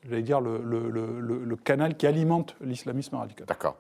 j'allais 0.09 0.23
dire, 0.23 0.41
le, 0.41 0.59
le, 0.63 0.91
le, 0.91 1.45
le, 1.45 1.57
canal 1.57 1.97
qui 1.97 2.07
alimente 2.07 2.57
l'islamisme 2.61 3.17
radical. 3.17 3.47
D'accord. 3.47 3.77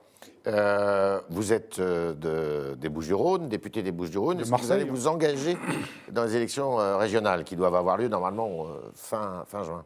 Euh, 0.46 1.20
vous 1.30 1.52
êtes 1.52 1.78
euh, 1.78 2.12
de, 2.14 2.74
des 2.74 2.88
Bouches-du-Rhône, 2.88 3.48
député 3.48 3.82
des 3.82 3.92
Bouches-du-Rhône. 3.92 4.40
Est-ce 4.40 4.50
que 4.50 4.60
vous 4.60 4.72
allez 4.72 4.84
vous 4.84 5.06
engager 5.06 5.56
dans 6.10 6.24
les 6.24 6.36
élections 6.36 6.78
euh, 6.78 6.96
régionales 6.96 7.44
qui 7.44 7.56
doivent 7.56 7.74
avoir 7.74 7.96
lieu 7.96 8.08
normalement 8.08 8.66
fin, 8.94 9.44
fin 9.46 9.62
juin? 9.62 9.84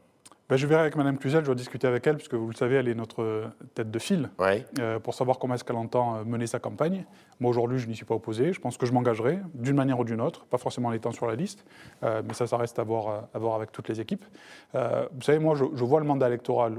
Ben, 0.49 0.57
je 0.57 0.67
verrai 0.67 0.83
avec 0.83 0.97
Mme 0.97 1.17
Cluzel, 1.17 1.43
je 1.43 1.49
vais 1.49 1.55
discuter 1.55 1.87
avec 1.87 2.07
elle, 2.07 2.17
puisque 2.17 2.35
vous 2.35 2.49
le 2.49 2.55
savez, 2.55 2.77
elle 2.77 2.89
est 2.89 2.95
notre 2.95 3.51
tête 3.75 3.91
de 3.91 3.99
file, 3.99 4.29
euh, 4.79 4.99
pour 4.99 5.15
savoir 5.15 5.39
comment 5.39 5.55
est-ce 5.55 5.65
qu'elle 5.65 5.77
entend 5.77 6.17
euh, 6.17 6.25
mener 6.25 6.47
sa 6.47 6.59
campagne. 6.59 7.07
Moi, 7.41 7.51
aujourd'hui, 7.51 7.79
je 7.79 7.89
n'y 7.89 7.95
suis 7.95 8.05
pas 8.05 8.15
opposé. 8.15 8.53
Je 8.53 8.61
pense 8.61 8.77
que 8.77 8.85
je 8.85 8.93
m'engagerai 8.93 9.39
d'une 9.55 9.77
manière 9.77 9.99
ou 9.99 10.05
d'une 10.05 10.21
autre, 10.21 10.45
pas 10.45 10.59
forcément 10.59 10.89
en 10.89 10.93
étant 10.93 11.13
sur 11.13 11.27
la 11.27 11.35
liste, 11.35 11.65
euh, 12.03 12.21
mais 12.27 12.35
ça, 12.35 12.47
ça 12.47 12.59
reste 12.59 12.79
à 12.79 12.85
voir, 12.85 13.29
à 13.33 13.39
voir 13.39 13.55
avec 13.55 13.73
toutes 13.73 13.89
les 13.89 14.01
équipes. 14.01 14.25
vous 14.75 15.23
savez, 15.23 15.39
moi, 15.39 15.55
je, 15.55 15.85
vois 15.85 16.01
le 16.01 16.07
mandat 16.07 16.29
électoral 16.29 16.79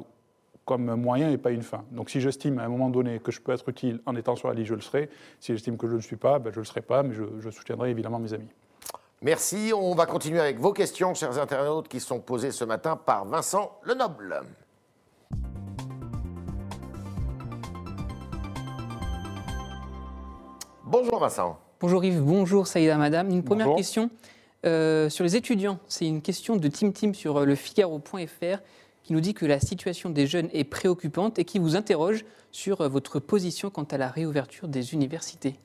comme 0.65 0.89
un 0.89 0.95
moyen 0.95 1.31
et 1.31 1.37
pas 1.37 1.51
une 1.51 1.61
fin. 1.61 1.85
Donc 1.91 2.09
si 2.09 2.19
j'estime 2.21 2.59
à 2.59 2.65
un 2.65 2.69
moment 2.69 2.89
donné 2.89 3.19
que 3.19 3.31
je 3.31 3.39
peux 3.39 3.51
être 3.51 3.69
utile 3.69 3.99
en 4.05 4.15
étant 4.15 4.35
sur 4.35 4.47
la 4.47 4.53
liste, 4.53 4.69
je 4.69 4.75
le 4.75 4.81
serai. 4.81 5.09
Si 5.39 5.53
j'estime 5.53 5.77
que 5.77 5.87
je 5.87 5.93
ne 5.93 5.97
le 5.97 6.01
suis 6.01 6.15
pas, 6.15 6.39
ben, 6.39 6.51
je 6.51 6.57
ne 6.57 6.61
le 6.61 6.65
serai 6.65 6.81
pas, 6.81 7.03
mais 7.03 7.13
je, 7.13 7.23
je 7.39 7.49
soutiendrai 7.49 7.91
évidemment 7.91 8.19
mes 8.19 8.33
amis. 8.33 8.49
Merci. 9.21 9.71
On 9.73 9.95
va 9.95 10.05
continuer 10.05 10.39
avec 10.39 10.59
vos 10.59 10.73
questions, 10.73 11.13
chers 11.13 11.39
internautes, 11.39 11.87
qui 11.87 11.99
sont 11.99 12.19
posées 12.19 12.51
ce 12.51 12.65
matin 12.65 12.95
par 12.95 13.25
Vincent 13.25 13.79
Lenoble. 13.83 14.41
Bonjour 20.83 21.19
Vincent. 21.19 21.59
Bonjour 21.79 22.05
Yves, 22.05 22.21
bonjour 22.21 22.67
Saïda 22.67 22.95
Madame. 22.97 23.29
Une 23.29 23.43
première 23.43 23.73
question 23.75 24.09
euh, 24.65 25.09
sur 25.09 25.23
les 25.23 25.35
étudiants. 25.35 25.79
C'est 25.87 26.05
une 26.05 26.21
question 26.21 26.55
de 26.57 26.67
Tim 26.67 26.91
Tim 26.91 27.13
sur 27.13 27.37
euh, 27.37 27.45
le 27.45 27.55
Figaro.fr 27.55 28.61
qui 29.03 29.13
nous 29.13 29.19
dit 29.19 29.33
que 29.33 29.45
la 29.45 29.59
situation 29.59 30.09
des 30.09 30.27
jeunes 30.27 30.49
est 30.53 30.63
préoccupante 30.63 31.37
et 31.37 31.45
qui 31.45 31.59
vous 31.59 31.75
interroge 31.75 32.25
sur 32.51 32.81
euh, 32.81 32.87
votre 32.87 33.19
position 33.19 33.69
quant 33.69 33.83
à 33.83 33.97
la 33.97 34.07
réouverture 34.07 34.67
des 34.67 34.93
universités. 34.93 35.55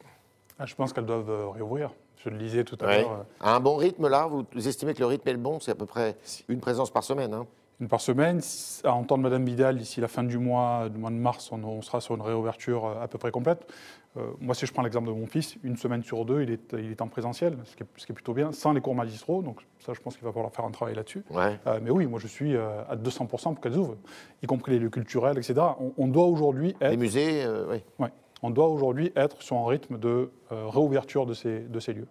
Ah, 0.58 0.66
je 0.66 0.74
pense 0.74 0.92
qu'elles 0.92 1.06
doivent 1.06 1.50
réouvrir. 1.50 1.90
Je 2.24 2.28
le 2.28 2.36
disais 2.36 2.64
tout 2.64 2.76
à 2.80 2.86
l'heure. 2.86 3.24
À 3.40 3.54
un 3.54 3.60
bon 3.60 3.76
rythme, 3.76 4.08
là, 4.08 4.26
vous 4.26 4.68
estimez 4.68 4.94
que 4.94 5.00
le 5.00 5.06
rythme 5.06 5.28
est 5.28 5.32
le 5.32 5.38
bon? 5.38 5.58
C'est 5.60 5.70
à 5.70 5.74
peu 5.74 5.86
près 5.86 6.16
une 6.48 6.60
présence 6.60 6.90
par 6.90 7.02
semaine 7.02 7.32
hein 7.32 7.46
Une 7.80 7.88
par 7.88 8.00
semaine. 8.02 8.40
À 8.84 8.92
entendre 8.92 9.22
Madame 9.22 9.44
Vidal, 9.44 9.78
d'ici 9.78 10.00
la 10.02 10.08
fin 10.08 10.22
du 10.22 10.36
mois, 10.36 10.90
du 10.90 10.98
mois 10.98 11.10
de 11.10 11.16
mars, 11.16 11.50
on, 11.50 11.80
sera 11.80 12.02
sur 12.02 12.14
une 12.14 12.20
réouverture 12.20 12.84
euh, 12.84 13.02
à 13.02 13.08
peu 13.08 13.16
près 13.16 13.30
complète. 13.30 13.66
Euh, 14.18 14.26
moi, 14.38 14.54
si 14.54 14.66
je 14.66 14.72
prends 14.72 14.82
l'exemple 14.82 15.08
de 15.08 15.12
mon 15.12 15.26
fils, 15.26 15.56
une 15.62 15.78
semaine 15.78 16.02
sur 16.02 16.26
deux, 16.26 16.42
il 16.42 16.50
est, 16.50 16.74
il 16.74 16.90
est 16.90 17.00
en 17.00 17.08
présentiel, 17.08 17.56
ce 17.64 17.74
qui, 17.74 17.84
est, 17.84 17.86
ce 17.96 18.04
qui, 18.04 18.12
est, 18.12 18.14
plutôt 18.14 18.34
bien, 18.34 18.52
sans 18.52 18.74
les 18.74 18.82
cours 18.82 18.94
magistraux. 18.94 19.40
Donc 19.40 19.60
ça, 19.78 19.94
je 19.94 20.00
pense 20.00 20.16
qu'il 20.16 20.24
va 20.26 20.32
falloir 20.32 20.52
faire 20.52 20.66
un 20.66 20.72
travail 20.72 20.96
là-dessus. 20.96 21.24
Euh, 21.34 21.80
mais 21.82 21.90
oui, 21.90 22.06
moi, 22.06 22.20
je 22.20 22.26
suis 22.26 22.54
à 22.54 22.96
200% 22.96 23.28
pour 23.28 23.60
qu'elles 23.60 23.78
ouvrent, 23.78 23.96
y 24.42 24.46
compris 24.46 24.72
les 24.72 24.78
lieux 24.78 24.90
culturels, 24.90 25.38
etc. 25.38 25.54
On, 25.96 26.08
doit 26.08 26.26
aujourd'hui 26.26 26.76
être... 26.82 26.90
Les 26.90 26.98
musées, 26.98 27.46
oui. 27.70 27.82
Ouais 27.98 28.10
on 28.42 28.50
doit 28.50 28.68
aujourd'hui 28.68 29.12
être 29.16 29.42
sur 29.42 29.56
un 29.56 29.66
rythme 29.66 29.98
de 29.98 30.30
euh, 30.52 30.66
réouverture 30.68 31.26
de 31.26 31.34
ces, 31.34 31.60
de 31.60 31.80
ces 31.80 31.92
lieux. 31.92 32.08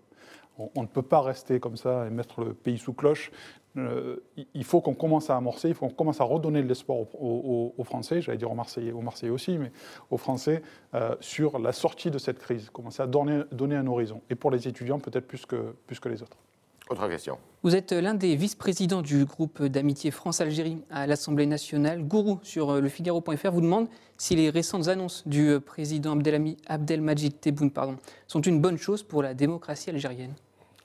On, 0.75 0.81
ne 0.81 0.88
peut 0.88 1.01
pas 1.01 1.21
rester 1.21 1.62
comme 1.62 1.77
ça 1.77 2.05
et 2.05 2.09
mettre 2.09 2.41
le 2.41 2.53
pays 2.53 2.77
sous 2.77 2.91
cloche. 2.91 3.31
Euh, 3.77 4.17
il 4.53 4.63
faut 4.65 4.81
qu'on 4.81 4.93
commence 4.93 5.29
à 5.29 5.38
amorcer, 5.38 5.69
il 5.69 5.74
faut 5.74 5.88
qu'on 5.88 5.93
commence 5.93 6.19
à 6.19 6.25
redonner 6.25 6.62
de 6.62 6.67
l'espoir 6.67 7.00
aux, 7.13 7.83
Français, 7.86 8.21
j'allais 8.21 8.38
dire 8.38 8.51
aux 8.51 8.55
Marseillais, 8.55 8.91
aux 8.91 9.00
Marseillais 9.00 9.31
aussi, 9.31 9.57
mais 9.57 9.71
aux 10.09 10.17
Français, 10.17 10.62
euh, 10.95 11.15
sur 11.21 11.59
la 11.59 11.71
sortie 11.71 12.12
de 12.12 12.17
cette 12.17 12.39
crise, 12.39 12.69
commencer 12.71 13.01
à 13.01 13.07
donner, 13.07 13.43
donner 13.53 13.77
un 13.77 13.88
horizon. 13.88 14.21
Et 14.29 14.36
pour 14.36 14.51
les 14.51 14.67
étudiants, 14.67 15.00
peut-être 15.00 15.27
plus 15.27 15.45
que, 15.45 15.75
plus 15.88 16.00
que 16.01 16.09
les 16.09 16.21
autres. 16.21 16.38
Autre 16.89 17.08
question. 17.08 17.38
Vous 17.62 17.75
êtes 17.75 17.91
l'un 17.91 18.15
des 18.15 18.36
vice-présidents 18.36 19.03
du 19.03 19.25
groupe 19.25 19.62
d'amitié 19.62 20.10
France-Algérie 20.10 20.79
à 20.89 21.05
l'Assemblée 21.05 21.46
nationale. 21.46 22.03
Gourou, 22.03 22.39
sur 22.41 22.72
euh, 22.72 22.81
le 22.81 22.89
Figaro.fr, 22.89 23.51
vous 23.51 23.62
demande 23.62 23.88
si 24.17 24.36
les 24.36 24.50
récentes 24.50 24.88
annonces 24.88 25.27
du 25.27 25.50
euh, 25.50 25.60
président 25.60 26.17
Abdelmajid 26.67 27.39
Tebboune 27.39 27.69
pardon, 27.69 27.98
sont 28.25 28.41
une 28.41 28.60
bonne 28.60 28.79
chose 28.79 29.04
pour 29.04 29.21
la 29.21 29.36
démocratie 29.36 29.91
algérienne. 29.91 30.34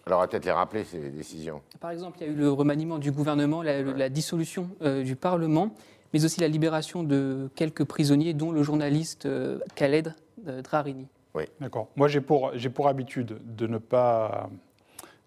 Alors, 0.05 0.19
on 0.19 0.23
va 0.23 0.29
peut-être 0.29 0.45
les 0.45 0.51
rappeler, 0.51 0.85
ces 0.85 1.09
décisions. 1.09 1.63
Par 1.81 1.91
exemple, 1.91 2.19
il 2.21 2.27
y 2.27 2.29
a 2.29 2.33
eu 2.33 2.37
le 2.37 2.53
remaniement 2.53 2.99
du 2.99 3.11
gouvernement, 3.11 3.63
la, 3.63 4.11
dissolution 4.11 4.69
euh, 4.83 5.03
du 5.05 5.17
Parlement, 5.17 5.71
mais 6.13 6.23
aussi 6.27 6.39
la 6.43 6.49
libération 6.49 7.03
de 7.03 7.49
quelques 7.55 7.85
prisonniers, 7.85 8.35
dont 8.35 8.53
le 8.53 8.63
journaliste 8.63 9.27
Khaled 9.75 10.15
Drarini. 10.63 11.07
Oui. 11.35 11.45
D'accord. 11.61 11.89
Moi, 11.97 12.09
j'ai 12.09 12.21
pour, 12.21 12.53
pour 12.75 12.89
habitude 12.89 13.39
de 13.57 13.67
ne 13.67 13.79
pas 13.79 14.51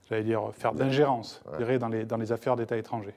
j'allais 0.10 0.24
dire, 0.24 0.50
faire 0.54 0.74
d'ingérence 0.74 1.41
dans, 1.80 1.89
les, 1.89 2.06
dans 2.06 2.17
les 2.17 2.32
affaires 2.32 2.56
d'État 2.56 2.78
étrangers. 2.78 3.15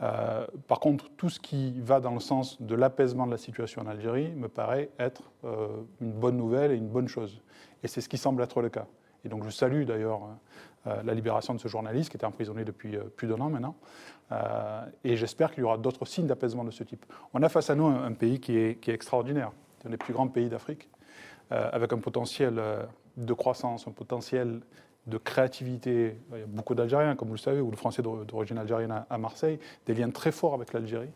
Euh, 0.00 0.46
par 0.66 0.80
contre, 0.80 1.10
tout 1.16 1.28
ce 1.28 1.38
qui 1.38 1.80
va 1.80 2.00
dans 2.00 2.14
le 2.14 2.20
sens 2.20 2.60
de 2.60 2.74
l'apaisement 2.74 3.26
de 3.26 3.30
la 3.30 3.36
situation 3.36 3.82
en 3.82 3.86
Algérie 3.86 4.30
me 4.32 4.48
paraît 4.48 4.90
être 4.98 5.22
euh, 5.44 5.68
une 6.00 6.12
bonne 6.12 6.36
nouvelle 6.36 6.72
et 6.72 6.76
une 6.76 6.88
bonne 6.88 7.08
chose. 7.08 7.40
Et 7.82 7.88
c'est 7.88 8.00
ce 8.00 8.08
qui 8.08 8.18
semble 8.18 8.42
être 8.42 8.60
le 8.60 8.68
cas. 8.68 8.86
Et 9.24 9.28
donc 9.28 9.44
je 9.44 9.50
salue 9.50 9.84
d'ailleurs 9.84 10.22
euh, 10.88 11.02
la 11.04 11.14
libération 11.14 11.54
de 11.54 11.60
ce 11.60 11.68
journaliste 11.68 12.10
qui 12.10 12.16
était 12.16 12.26
emprisonné 12.26 12.64
depuis 12.64 12.98
plus 13.16 13.28
d'un 13.28 13.40
an 13.40 13.50
maintenant. 13.50 13.76
et 15.04 15.16
j'espère 15.16 15.52
qu'il 15.52 15.60
y 15.60 15.64
aura 15.64 15.78
d'autres 15.78 16.06
signes 16.06 16.26
d'apaisement 16.26 16.64
de 16.64 16.72
ce 16.72 16.82
type. 16.82 17.04
On 17.34 17.42
a 17.42 17.48
face 17.48 17.70
à 17.70 17.76
nous 17.76 17.86
un, 17.86 18.12
pays 18.12 18.40
qui 18.40 18.56
est, 18.56 18.80
qui 18.80 18.90
est, 18.90 18.94
extraordinaire. 18.94 19.52
C'est 19.78 19.88
un 19.88 19.90
des 19.90 19.96
plus 19.96 20.12
grands 20.12 20.26
pays 20.26 20.48
d'Afrique, 20.48 20.88
avec 21.50 21.92
un 21.92 21.98
potentiel 21.98 22.60
de 23.16 23.34
croissance, 23.34 23.86
un 23.86 23.92
potentiel 23.92 24.62
de 25.06 25.18
créativité. 25.18 26.16
Il 26.32 26.38
y 26.38 26.42
a 26.42 26.46
beaucoup 26.46 26.74
d'Algériens, 26.74 27.16
comme 27.16 27.28
vous 27.28 27.34
le 27.34 27.40
savez, 27.40 27.60
ou 27.60 27.70
de 27.70 27.76
Français 27.76 28.02
d'origine 28.02 28.58
algérienne 28.58 29.04
à 29.08 29.18
Marseille, 29.18 29.58
des 29.86 29.94
liens 29.94 30.10
très 30.10 30.32
forts 30.32 30.54
avec 30.54 30.72
l'Algérie. 30.72 31.10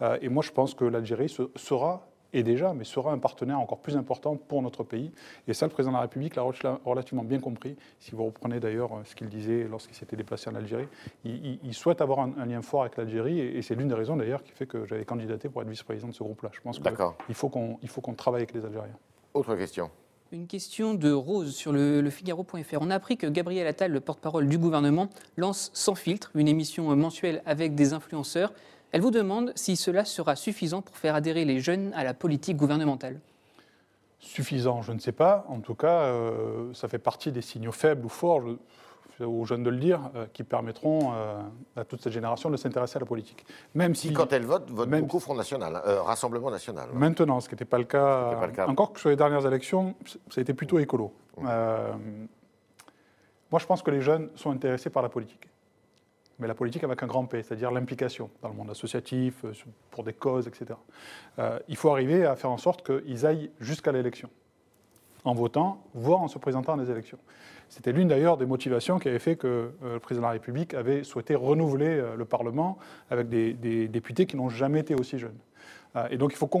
Euh, 0.00 0.18
et 0.20 0.28
moi, 0.28 0.42
je 0.42 0.52
pense 0.52 0.74
que 0.74 0.84
l'Algérie 0.84 1.34
sera, 1.56 2.06
et 2.32 2.42
déjà, 2.42 2.72
mais 2.72 2.84
sera 2.84 3.12
un 3.12 3.18
partenaire 3.18 3.58
encore 3.58 3.78
plus 3.78 3.96
important 3.96 4.36
pour 4.36 4.62
notre 4.62 4.84
pays. 4.84 5.12
Et 5.48 5.54
ça, 5.54 5.66
le 5.66 5.72
président 5.72 5.92
de 5.92 5.96
la 5.96 6.02
République 6.02 6.36
l'a 6.36 6.44
relativement 6.84 7.24
bien 7.24 7.40
compris. 7.40 7.76
Si 7.98 8.12
vous 8.12 8.24
reprenez 8.24 8.60
d'ailleurs 8.60 8.94
euh, 8.94 9.02
ce 9.04 9.14
qu'il 9.14 9.28
disait 9.28 9.66
lorsqu'il 9.68 9.96
s'était 9.96 10.16
déplacé 10.16 10.48
en 10.48 10.54
Algérie, 10.54 10.88
il, 11.24 11.74
souhaite 11.74 12.00
avoir 12.00 12.20
un, 12.20 12.46
lien 12.46 12.62
fort 12.62 12.82
avec 12.82 12.96
l'Algérie. 12.96 13.40
Et, 13.40 13.60
c'est 13.62 13.74
l'une 13.74 13.88
des 13.88 13.94
raisons 13.94 14.16
d'ailleurs 14.16 14.42
qui 14.42 14.52
fait 14.52 14.66
que 14.66 14.86
j'avais 14.86 15.04
candidaté 15.04 15.48
pour 15.48 15.62
être 15.62 15.68
vice-président 15.68 16.08
de 16.08 16.14
ce 16.14 16.22
groupe-là. 16.22 16.50
Je 16.52 16.60
pense 16.60 16.78
qu'il 16.78 17.34
faut 17.34 17.48
qu'on 17.48 18.14
travaille 18.14 18.42
avec 18.42 18.54
les 18.54 18.64
Algériens. 18.64 18.96
Autre 19.34 19.56
question. 19.56 19.90
Une 20.32 20.46
question 20.46 20.94
de 20.94 21.12
Rose 21.12 21.54
sur 21.54 21.72
le, 21.72 22.08
Figaro.fr. 22.08 22.78
On 22.80 22.88
a 22.88 22.94
appris 22.94 23.18
que 23.18 23.26
Gabriel 23.26 23.66
Attal, 23.66 23.92
le 23.92 24.00
porte-parole 24.00 24.48
du 24.48 24.56
gouvernement, 24.56 25.10
lance 25.36 25.70
Sans 25.74 25.94
filtre, 25.94 26.30
une 26.34 26.48
émission 26.48 26.96
mensuelle 26.96 27.42
avec 27.44 27.74
des 27.74 27.92
influenceurs. 27.92 28.54
Elle 28.92 29.02
vous 29.02 29.10
demande 29.10 29.52
si 29.56 29.76
cela 29.76 30.06
sera 30.06 30.34
suffisant 30.34 30.80
pour 30.80 30.96
faire 30.96 31.14
adhérer 31.14 31.44
les 31.44 31.60
jeunes 31.60 31.92
à 31.94 32.02
la 32.02 32.14
politique 32.14 32.56
gouvernementale. 32.56 33.20
Suffisant, 34.20 34.80
je 34.80 34.92
ne 34.92 35.00
sais 35.00 35.12
pas. 35.12 35.44
En 35.50 35.60
tout 35.60 35.74
cas, 35.74 36.00
euh, 36.04 36.72
ça 36.72 36.88
fait 36.88 36.98
partie 36.98 37.30
des 37.30 37.42
signaux 37.42 37.70
faibles 37.70 38.06
ou 38.06 38.08
forts 38.08 38.40
aux 39.20 39.44
jeunes 39.44 39.62
de 39.62 39.70
le 39.70 39.76
dire, 39.76 40.10
euh, 40.14 40.26
qui 40.32 40.42
permettront 40.44 41.12
euh, 41.14 41.40
à 41.76 41.84
toute 41.84 42.02
cette 42.02 42.12
génération 42.12 42.50
de 42.50 42.56
s'intéresser 42.56 42.96
à 42.96 43.00
la 43.00 43.06
politique. 43.06 43.44
Même 43.74 43.94
si, 43.94 44.12
quand 44.12 44.32
elle 44.32 44.44
vote, 44.44 44.70
vote 44.70 44.88
beaucoup 44.88 45.20
Front 45.20 45.34
National, 45.34 45.80
euh, 45.86 46.02
Rassemblement 46.02 46.50
National. 46.50 46.88
Maintenant, 46.92 47.40
ce 47.40 47.48
qui 47.48 47.54
n'était 47.54 47.64
pas, 47.64 47.78
le 47.78 47.84
cas, 47.84 48.36
encore 48.66 48.92
que 48.92 49.00
sur 49.00 49.08
les 49.08 49.16
dernières 49.16 49.46
élections, 49.46 49.94
ça 50.30 50.38
a 50.38 50.40
été 50.40 50.54
plutôt 50.54 50.78
écolo. 50.78 51.12
moi, 51.38 51.98
je 53.58 53.66
pense 53.66 53.82
que 53.82 53.90
les 53.90 54.00
jeunes 54.00 54.30
sont 54.34 54.50
intéressés 54.50 54.90
par 54.90 55.02
la 55.02 55.08
politique. 55.08 55.48
Mais 56.38 56.48
la 56.48 56.54
politique 56.54 56.82
avec 56.82 57.02
un 57.02 57.06
grand 57.06 57.26
P, 57.26 57.42
c'est-à-dire 57.42 57.70
l'implication 57.70 58.30
dans 58.40 58.48
le 58.48 58.54
monde 58.54 58.70
associatif, 58.70 59.44
pour 59.90 60.02
des 60.02 60.14
causes, 60.14 60.48
etc. 60.48 60.78
il 61.68 61.76
faut 61.76 61.90
arriver 61.90 62.24
à 62.24 62.34
faire 62.36 62.50
en 62.50 62.56
sorte 62.56 62.84
qu'ils 62.84 63.26
aillent 63.26 63.50
jusqu'à 63.60 63.92
l'élection 63.92 64.30
en 65.24 65.34
votant, 65.34 65.82
voire 65.94 66.20
en 66.20 66.28
se 66.28 66.38
présentant 66.38 66.74
à 66.74 66.76
des 66.76 66.90
élections. 66.90 67.18
C'était 67.68 67.92
l'une 67.92 68.08
d'ailleurs 68.08 68.36
des 68.36 68.44
motivations 68.44 68.98
qui 68.98 69.08
avait 69.08 69.18
fait 69.18 69.36
que 69.36 69.70
euh, 69.82 69.94
le 69.94 69.98
président 69.98 70.22
de 70.22 70.26
la 70.26 70.32
République 70.32 70.74
avait 70.74 71.04
souhaité 71.04 71.34
renouveler 71.34 71.86
euh, 71.88 72.16
le 72.16 72.24
Parlement 72.26 72.76
avec 73.10 73.28
des, 73.28 73.54
députés 73.88 74.26
qui 74.26 74.36
n'ont 74.36 74.50
jamais 74.50 74.80
été 74.80 74.94
aussi 74.94 75.18
jeunes. 75.18 75.38
Euh, 75.96 76.06
et 76.10 76.18
donc 76.18 76.32
il 76.32 76.36
faut 76.36 76.48
que 76.48 76.58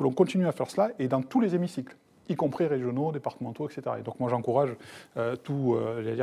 l'on 0.00 0.12
continue 0.12 0.46
à 0.46 0.52
faire 0.52 0.70
cela 0.70 0.90
et 0.98 1.06
dans 1.06 1.20
tous 1.20 1.40
les 1.40 1.54
hémicycles 1.54 1.96
y 2.30 2.34
compris 2.34 2.66
régionaux, 2.66 3.12
départementaux, 3.12 3.68
etc. 3.68 3.96
Et 3.98 4.02
donc 4.02 4.18
moi 4.18 4.30
j'encourage 4.30 4.74
tous 5.42 5.76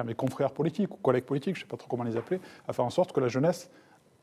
mes 0.03 0.15
confrères 0.15 0.51
politiques 0.51 0.91
ou 0.91 0.97
collègues 0.97 1.25
politiques, 1.25 1.53
je 1.55 1.59
ne 1.59 1.65
sais 1.65 1.69
pas 1.69 1.77
trop 1.77 1.87
comment 1.87 2.03
les 2.03 2.17
appeler, 2.17 2.41
à 2.67 2.73
faire 2.73 2.85
en 2.85 2.89
sorte 2.89 3.11
que 3.11 3.19
la 3.19 3.27
jeunesse 3.27 3.69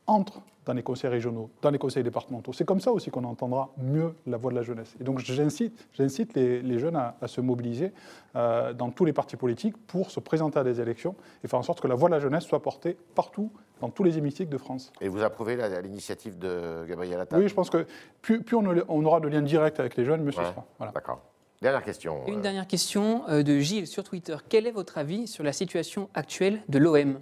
entre 0.09 0.41
dans 0.65 0.73
les 0.73 0.83
conseils 0.83 1.09
régionaux, 1.09 1.49
dans 1.61 1.71
les 1.71 1.79
conseils 1.79 2.03
départementaux. 2.03 2.53
C'est 2.53 2.65
comme 2.65 2.79
ça 2.79 2.91
aussi 2.91 3.09
qu'on 3.09 3.23
entendra 3.23 3.69
mieux 3.77 4.13
la 4.27 4.37
voix 4.37 4.51
de 4.51 4.55
la 4.55 4.61
jeunesse. 4.61 4.95
Et 4.99 5.03
donc 5.03 5.19
j'incite, 5.19 5.87
j'incite 5.93 6.35
les, 6.35 6.77
jeunes 6.77 6.95
à, 6.95 7.15
se 7.25 7.41
mobiliser 7.41 7.91
euh, 8.35 8.73
dans 8.73 8.91
tous 8.91 9.03
les 9.05 9.13
partis 9.13 9.35
politiques 9.35 9.75
pour 9.87 10.11
se 10.11 10.19
présenter 10.19 10.59
à 10.59 10.63
des 10.63 10.79
élections 10.79 11.15
et 11.43 11.47
faire 11.47 11.57
en 11.57 11.63
sorte 11.63 11.81
que 11.81 11.87
la 11.87 11.95
voix 11.95 12.07
de 12.09 12.13
la 12.13 12.19
jeunesse 12.19 12.43
soit 12.43 12.61
portée 12.61 12.97
partout 13.15 13.51
dans 13.81 13.89
tous 13.89 14.03
les 14.03 14.17
hémicycles 14.17 14.51
de 14.51 14.57
France. 14.57 14.91
Et 15.01 15.07
vous 15.07 15.23
approuvez 15.23 15.57
l'initiative 15.81 16.37
de 16.37 16.85
Gabriel 16.87 17.19
Attal? 17.19 17.39
Oui, 17.39 17.47
je 17.47 17.53
pense 17.55 17.69
que 17.69 17.87
plus, 18.21 18.43
on, 18.53 19.05
aura 19.05 19.19
de 19.21 19.27
liens 19.27 19.41
directs 19.41 19.79
avec 19.79 19.95
les 19.95 20.05
jeunes, 20.05 20.21
mieux 20.21 20.31
ce 20.31 20.43
sera. 20.43 20.65
D'accord. 20.93 21.21
Dernière 21.61 21.83
question. 21.83 22.25
Une 22.27 22.41
dernière 22.41 22.67
question 22.67 23.23
euh, 23.27 23.43
de 23.43 23.59
Gilles 23.59 23.87
sur 23.87 24.03
Twitter. 24.03 24.37
Quel 24.47 24.65
est 24.65 24.71
votre 24.71 24.97
avis 24.97 25.27
sur 25.27 25.43
la 25.43 25.51
situation 25.51 26.09
actuelle 26.13 26.61
de 26.69 26.77
l'OM. 26.77 27.19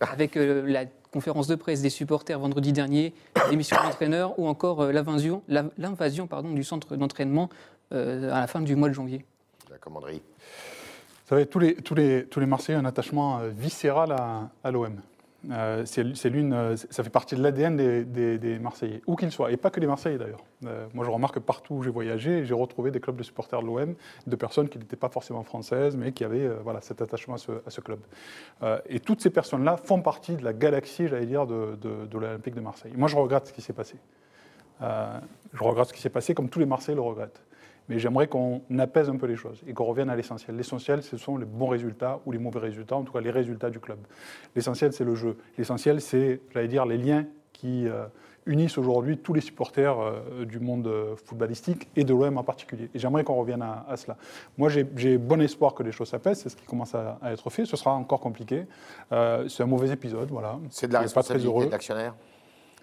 Avec 0.00 0.36
euh, 0.36 0.62
la 0.66 0.84
conférence 1.16 1.46
de 1.46 1.54
presse 1.54 1.80
des 1.80 1.88
supporters 1.88 2.38
vendredi 2.38 2.72
dernier, 2.72 3.14
l'émission 3.50 3.76
d'entraîneur 3.82 4.38
ou 4.38 4.46
encore 4.46 4.82
euh, 4.82 4.92
l'invasion 4.92 5.42
du 6.54 6.62
centre 6.62 6.96
d'entraînement 6.96 7.48
à 7.90 8.40
la 8.40 8.46
fin 8.46 8.60
du 8.60 8.74
mois 8.76 8.88
de 8.88 8.94
janvier 8.94 9.24
La 9.70 9.78
commanderie. 9.78 10.20
Vous 10.20 11.28
savez, 11.28 11.46
tous 11.46 11.60
les, 11.60 11.74
tous 11.76 11.94
les, 11.94 12.26
tous 12.26 12.40
les 12.40 12.46
Marseillais 12.46 12.76
ont 12.76 12.82
un 12.82 12.84
attachement 12.84 13.40
viscéral 13.56 14.12
à, 14.12 14.50
à 14.62 14.70
l'OM. 14.70 15.00
Euh, 15.50 15.84
c'est 15.84 16.28
l'une, 16.28 16.52
euh, 16.52 16.76
ça 16.76 17.04
fait 17.04 17.10
partie 17.10 17.36
de 17.36 17.42
l'ADN 17.42 17.76
des, 17.76 18.58
Marseillais, 18.58 19.02
où 19.06 19.16
qu'ils 19.16 19.30
soient, 19.30 19.52
et 19.52 19.56
pas 19.56 19.70
que 19.70 19.80
les 19.80 19.86
Marseillais 19.86 20.18
d'ailleurs. 20.18 20.44
Euh, 20.64 20.86
moi, 20.94 21.04
je 21.04 21.10
remarque 21.10 21.34
que 21.34 21.40
partout 21.40 21.74
où 21.74 21.82
j'ai 21.82 21.90
voyagé, 21.90 22.44
j'ai 22.44 22.54
retrouvé 22.54 22.90
des 22.90 23.00
clubs 23.00 23.16
de 23.16 23.22
supporters 23.22 23.60
de 23.60 23.66
l'OM, 23.66 23.94
de 24.26 24.36
personnes 24.36 24.68
qui 24.68 24.78
n'étaient 24.78 24.96
pas 24.96 25.08
forcément 25.08 25.42
françaises, 25.42 25.96
mais 25.96 26.12
qui 26.12 26.24
avaient 26.24 26.48
voilà, 26.62 26.80
cet 26.80 27.02
attachement 27.02 27.34
à 27.34 27.70
ce, 27.70 27.80
club. 27.80 28.00
et 28.88 29.00
toutes 29.00 29.20
ces 29.20 29.30
personnes-là 29.30 29.76
font 29.76 30.00
partie 30.00 30.36
de 30.36 30.44
la 30.44 30.52
galaxie, 30.52 31.08
j'allais 31.08 31.26
dire, 31.26 31.46
de, 31.46 31.76
de 31.76 32.18
l'Olympique 32.18 32.54
de 32.54 32.60
Marseille. 32.60 32.92
Moi, 32.96 33.08
je 33.08 33.16
regrette 33.16 33.48
ce 33.48 33.52
qui 33.52 33.60
s'est 33.60 33.72
passé. 33.72 33.96
je 34.80 35.62
regrette 35.62 35.88
ce 35.88 35.92
qui 35.92 36.00
s'est 36.00 36.10
passé, 36.10 36.34
comme 36.34 36.48
tous 36.48 36.58
les 36.58 36.66
Marseillais 36.66 36.96
le 36.96 37.02
regrettent 37.02 37.45
mais 37.88 37.98
j'aimerais 37.98 38.26
qu'on 38.26 38.62
apaise 38.78 39.08
un 39.08 39.16
peu 39.16 39.26
les 39.26 39.36
choses 39.36 39.62
et 39.66 39.72
qu'on 39.72 39.84
revienne 39.84 40.10
à 40.10 40.16
l'essentiel. 40.16 40.56
L'essentiel, 40.56 41.02
ce 41.02 41.16
sont 41.16 41.36
les 41.36 41.46
bons 41.46 41.68
résultats 41.68 42.20
ou 42.26 42.32
les 42.32 42.38
mauvais 42.38 42.60
résultats, 42.60 42.96
en 42.96 43.02
tout 43.02 43.12
cas 43.12 43.20
les 43.20 43.30
résultats 43.30 43.70
du 43.70 43.80
club. 43.80 43.98
L'essentiel, 44.54 44.92
c'est 44.92 45.04
le 45.04 45.14
jeu. 45.14 45.36
L'essentiel, 45.58 46.00
c'est, 46.00 46.40
j'allais 46.52 46.68
dire, 46.68 46.86
les 46.86 46.98
liens 46.98 47.26
qui 47.52 47.88
euh, 47.88 48.06
unissent 48.46 48.78
aujourd'hui 48.78 49.18
tous 49.18 49.34
les 49.34 49.40
supporters 49.40 49.98
euh, 49.98 50.44
du 50.44 50.60
monde 50.60 50.90
footballistique 51.24 51.88
et 51.96 52.04
de 52.04 52.12
l'OM 52.12 52.38
en 52.38 52.44
particulier. 52.44 52.90
Et 52.94 52.98
j'aimerais 52.98 53.24
qu'on 53.24 53.36
revienne 53.36 53.62
à, 53.62 53.96
cela. 53.96 54.16
Moi, 54.58 54.68
j'ai 54.68 55.18
bon 55.18 55.40
espoir 55.40 55.74
que 55.74 55.82
les 55.82 55.92
choses 55.92 56.08
s'apaisent, 56.08 56.40
c'est 56.40 56.48
ce 56.48 56.56
qui 56.56 56.66
commence 56.66 56.94
à, 56.94 57.18
être 57.24 57.50
fait. 57.50 57.64
Ce 57.64 57.76
sera 57.76 57.92
encore 57.94 58.20
compliqué. 58.20 58.66
Euh, 59.12 59.48
c'est 59.48 59.62
un 59.62 59.66
mauvais 59.66 59.90
épisode, 59.90 60.28
voilà. 60.30 60.58
C'est 60.70 60.88
de 60.88 60.92
la 60.92 61.00
responsabilité 61.00 61.66
de 61.66 61.70
l'actionnaire? 61.70 62.14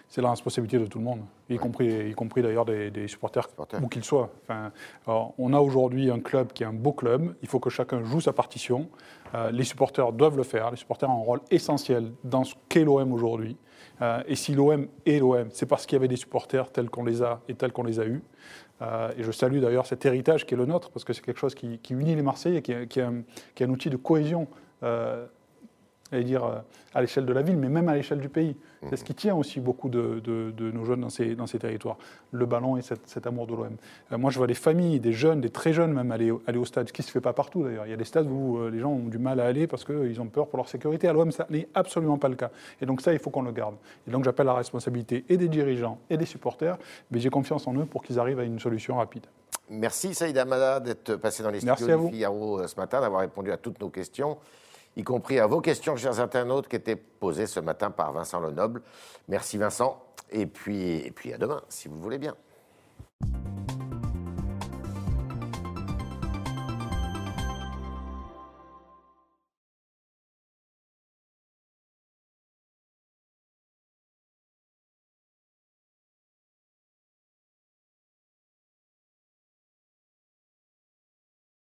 C'est 0.07 0.21
la 0.21 0.29
responsabilité 0.29 0.77
de 0.77 0.85
tout 0.85 0.99
le 0.99 1.03
monde, 1.03 1.21
y 1.49 1.57
compris, 1.57 2.09
y 2.09 2.13
compris 2.13 2.41
d'ailleurs 2.41 2.65
des, 2.65 3.07
supporters, 3.07 3.47
où 3.81 3.87
qu'ils 3.87 4.03
soient. 4.03 4.29
Enfin, 4.43 4.71
on 5.37 5.53
a 5.53 5.59
aujourd'hui 5.59 6.11
un 6.11 6.19
club 6.19 6.53
qui 6.53 6.63
est 6.63 6.67
un 6.67 6.73
beau 6.73 6.93
club, 6.93 7.35
il 7.41 7.47
faut 7.47 7.59
que 7.59 7.69
chacun 7.69 8.03
joue 8.03 8.21
sa 8.21 8.31
partition. 8.31 8.89
Euh, 9.33 9.49
les 9.51 9.63
supporters 9.63 10.13
doivent 10.13 10.37
le 10.37 10.43
faire, 10.43 10.69
les 10.69 10.77
supporters 10.77 11.09
ont 11.09 11.21
un 11.21 11.25
rôle 11.25 11.41
essentiel 11.49 12.11
dans 12.23 12.43
ce 12.43 12.53
qu'est 12.69 12.83
l'OM 12.83 13.11
aujourd'hui. 13.11 13.57
Euh, 14.01 14.21
et 14.27 14.35
si 14.35 14.53
l'OM 14.53 14.87
est 15.05 15.19
l'OM, 15.19 15.47
c'est 15.51 15.65
parce 15.65 15.85
qu'il 15.85 15.95
y 15.95 15.99
avait 15.99 16.07
des 16.07 16.15
supporters 16.15 16.71
tels 16.71 16.89
qu'on 16.89 17.03
les 17.03 17.23
a 17.23 17.41
et 17.47 17.55
tels 17.55 17.71
qu'on 17.71 17.83
les 17.83 17.99
a 17.99 18.05
eus. 18.05 18.21
Euh, 18.81 19.11
et 19.17 19.23
je 19.23 19.31
salue 19.31 19.59
d'ailleurs 19.59 19.85
cet 19.85 20.05
héritage 20.05 20.45
qui 20.45 20.53
est 20.53 20.57
le 20.57 20.65
nôtre, 20.65 20.91
parce 20.91 21.03
que 21.03 21.13
c'est 21.13 21.23
quelque 21.23 21.39
chose 21.39 21.55
qui, 21.55 21.79
unit 21.89 22.15
les 22.15 22.21
Marseillais, 22.21 22.61
qui, 22.61 22.73
qui, 22.87 22.99
est 22.99 23.03
un, 23.03 23.23
qui, 23.55 23.63
est 23.63 23.65
un, 23.65 23.69
outil 23.69 23.89
de 23.89 23.97
cohésion 23.97 24.47
dire, 26.21 26.43
euh, 26.43 26.59
à 26.93 27.01
l'échelle 27.01 27.25
de 27.25 27.33
la 27.33 27.41
ville, 27.41 27.57
mais 27.57 27.69
même 27.69 27.89
à 27.89 27.95
l'échelle 27.95 28.19
du 28.19 28.29
pays. 28.29 28.55
C'est 28.89 28.97
ce 28.97 29.03
qui 29.03 29.15
tient 29.15 29.35
aussi 29.35 29.59
beaucoup 29.59 29.89
de, 29.89 30.21
nos 30.59 30.85
jeunes 30.85 31.01
dans 31.01 31.09
ces, 31.09 31.35
dans 31.35 31.47
ces, 31.47 31.57
territoires, 31.57 31.97
le 32.31 32.45
ballon 32.45 32.77
et 32.77 32.81
cet, 32.81 33.25
amour 33.25 33.47
de 33.47 33.53
l'OM. 33.53 33.75
Euh, 34.11 34.17
moi, 34.17 34.29
je 34.29 34.37
vois 34.37 34.47
des 34.47 34.53
familles, 34.53 34.99
des 34.99 35.13
jeunes, 35.13 35.41
des 35.41 35.49
très 35.49 35.73
jeunes 35.73 35.93
même 35.93 36.11
aller, 36.11 36.31
aller 36.47 36.57
au 36.57 36.65
stade, 36.65 36.87
ce 36.87 36.93
qui 36.93 37.01
ne 37.01 37.05
se 37.05 37.11
fait 37.11 37.21
pas 37.21 37.33
partout 37.33 37.63
d'ailleurs. 37.63 37.85
Il 37.87 37.89
y 37.89 37.93
a 37.93 37.97
des 37.97 38.03
stades 38.03 38.27
où 38.29 38.57
euh, 38.57 38.69
les 38.69 38.79
gens 38.79 38.91
ont 38.91 39.07
du 39.07 39.17
mal 39.17 39.39
à 39.39 39.45
aller 39.45 39.67
parce 39.67 39.85
qu'ils 39.85 40.19
ont 40.19 40.27
peur 40.27 40.47
pour 40.47 40.57
leur 40.57 40.67
sécurité. 40.67 41.07
À 41.07 41.13
l'OM, 41.13 41.31
ça 41.31 41.47
n'est 41.49 41.67
absolument 41.73 42.17
pas 42.17 42.29
le 42.29 42.35
cas. 42.35 42.51
Et 42.81 42.85
donc 42.85 43.01
ça, 43.01 43.13
il 43.13 43.19
faut 43.19 43.29
qu'on 43.29 43.41
le 43.41 43.51
garde. 43.51 43.75
Et 44.07 44.11
donc 44.11 44.23
j'appelle 44.25 44.47
la 44.47 44.53
responsabilité 44.53 45.23
et 45.29 45.37
des 45.37 45.47
dirigeants 45.47 45.99
et 46.09 46.17
des 46.17 46.25
supporters, 46.25 46.77
mais 47.09 47.19
j'ai 47.19 47.29
confiance 47.29 47.67
en 47.67 47.73
eux 47.75 47.85
pour 47.85 48.03
qu'ils 48.03 48.19
arrivent 48.19 48.39
à 48.39 48.43
une 48.43 48.59
solution 48.59 48.97
rapide. 48.97 49.25
Merci 49.69 50.13
Saïd 50.13 50.37
Amada 50.37 50.81
d'être 50.81 51.15
passé 51.15 51.41
dans 51.41 51.49
les 51.49 51.61
studios 51.61 52.05
du 52.05 52.11
Figaro 52.11 52.67
ce 52.67 52.75
matin, 52.75 52.99
d'avoir 52.99 53.21
répondu 53.21 53.51
à 53.51 53.57
toutes 53.57 53.79
nos 53.79 53.89
questions 53.89 54.37
y 54.95 55.03
compris 55.03 55.39
à 55.39 55.47
vos 55.47 55.61
questions, 55.61 55.95
chers 55.95 56.19
internautes, 56.19 56.67
qui 56.67 56.75
étaient 56.75 56.95
posées 56.95 57.47
ce 57.47 57.59
matin 57.59 57.91
par 57.91 58.11
Vincent 58.11 58.39
Lenoble. 58.39 58.81
Merci 59.27 59.57
Vincent, 59.57 60.03
et 60.31 60.45
puis, 60.45 61.33
à 61.33 61.37
demain, 61.37 61.61
si 61.69 61.87
vous 61.87 61.99
voulez 61.99 62.17
bien. 62.17 62.35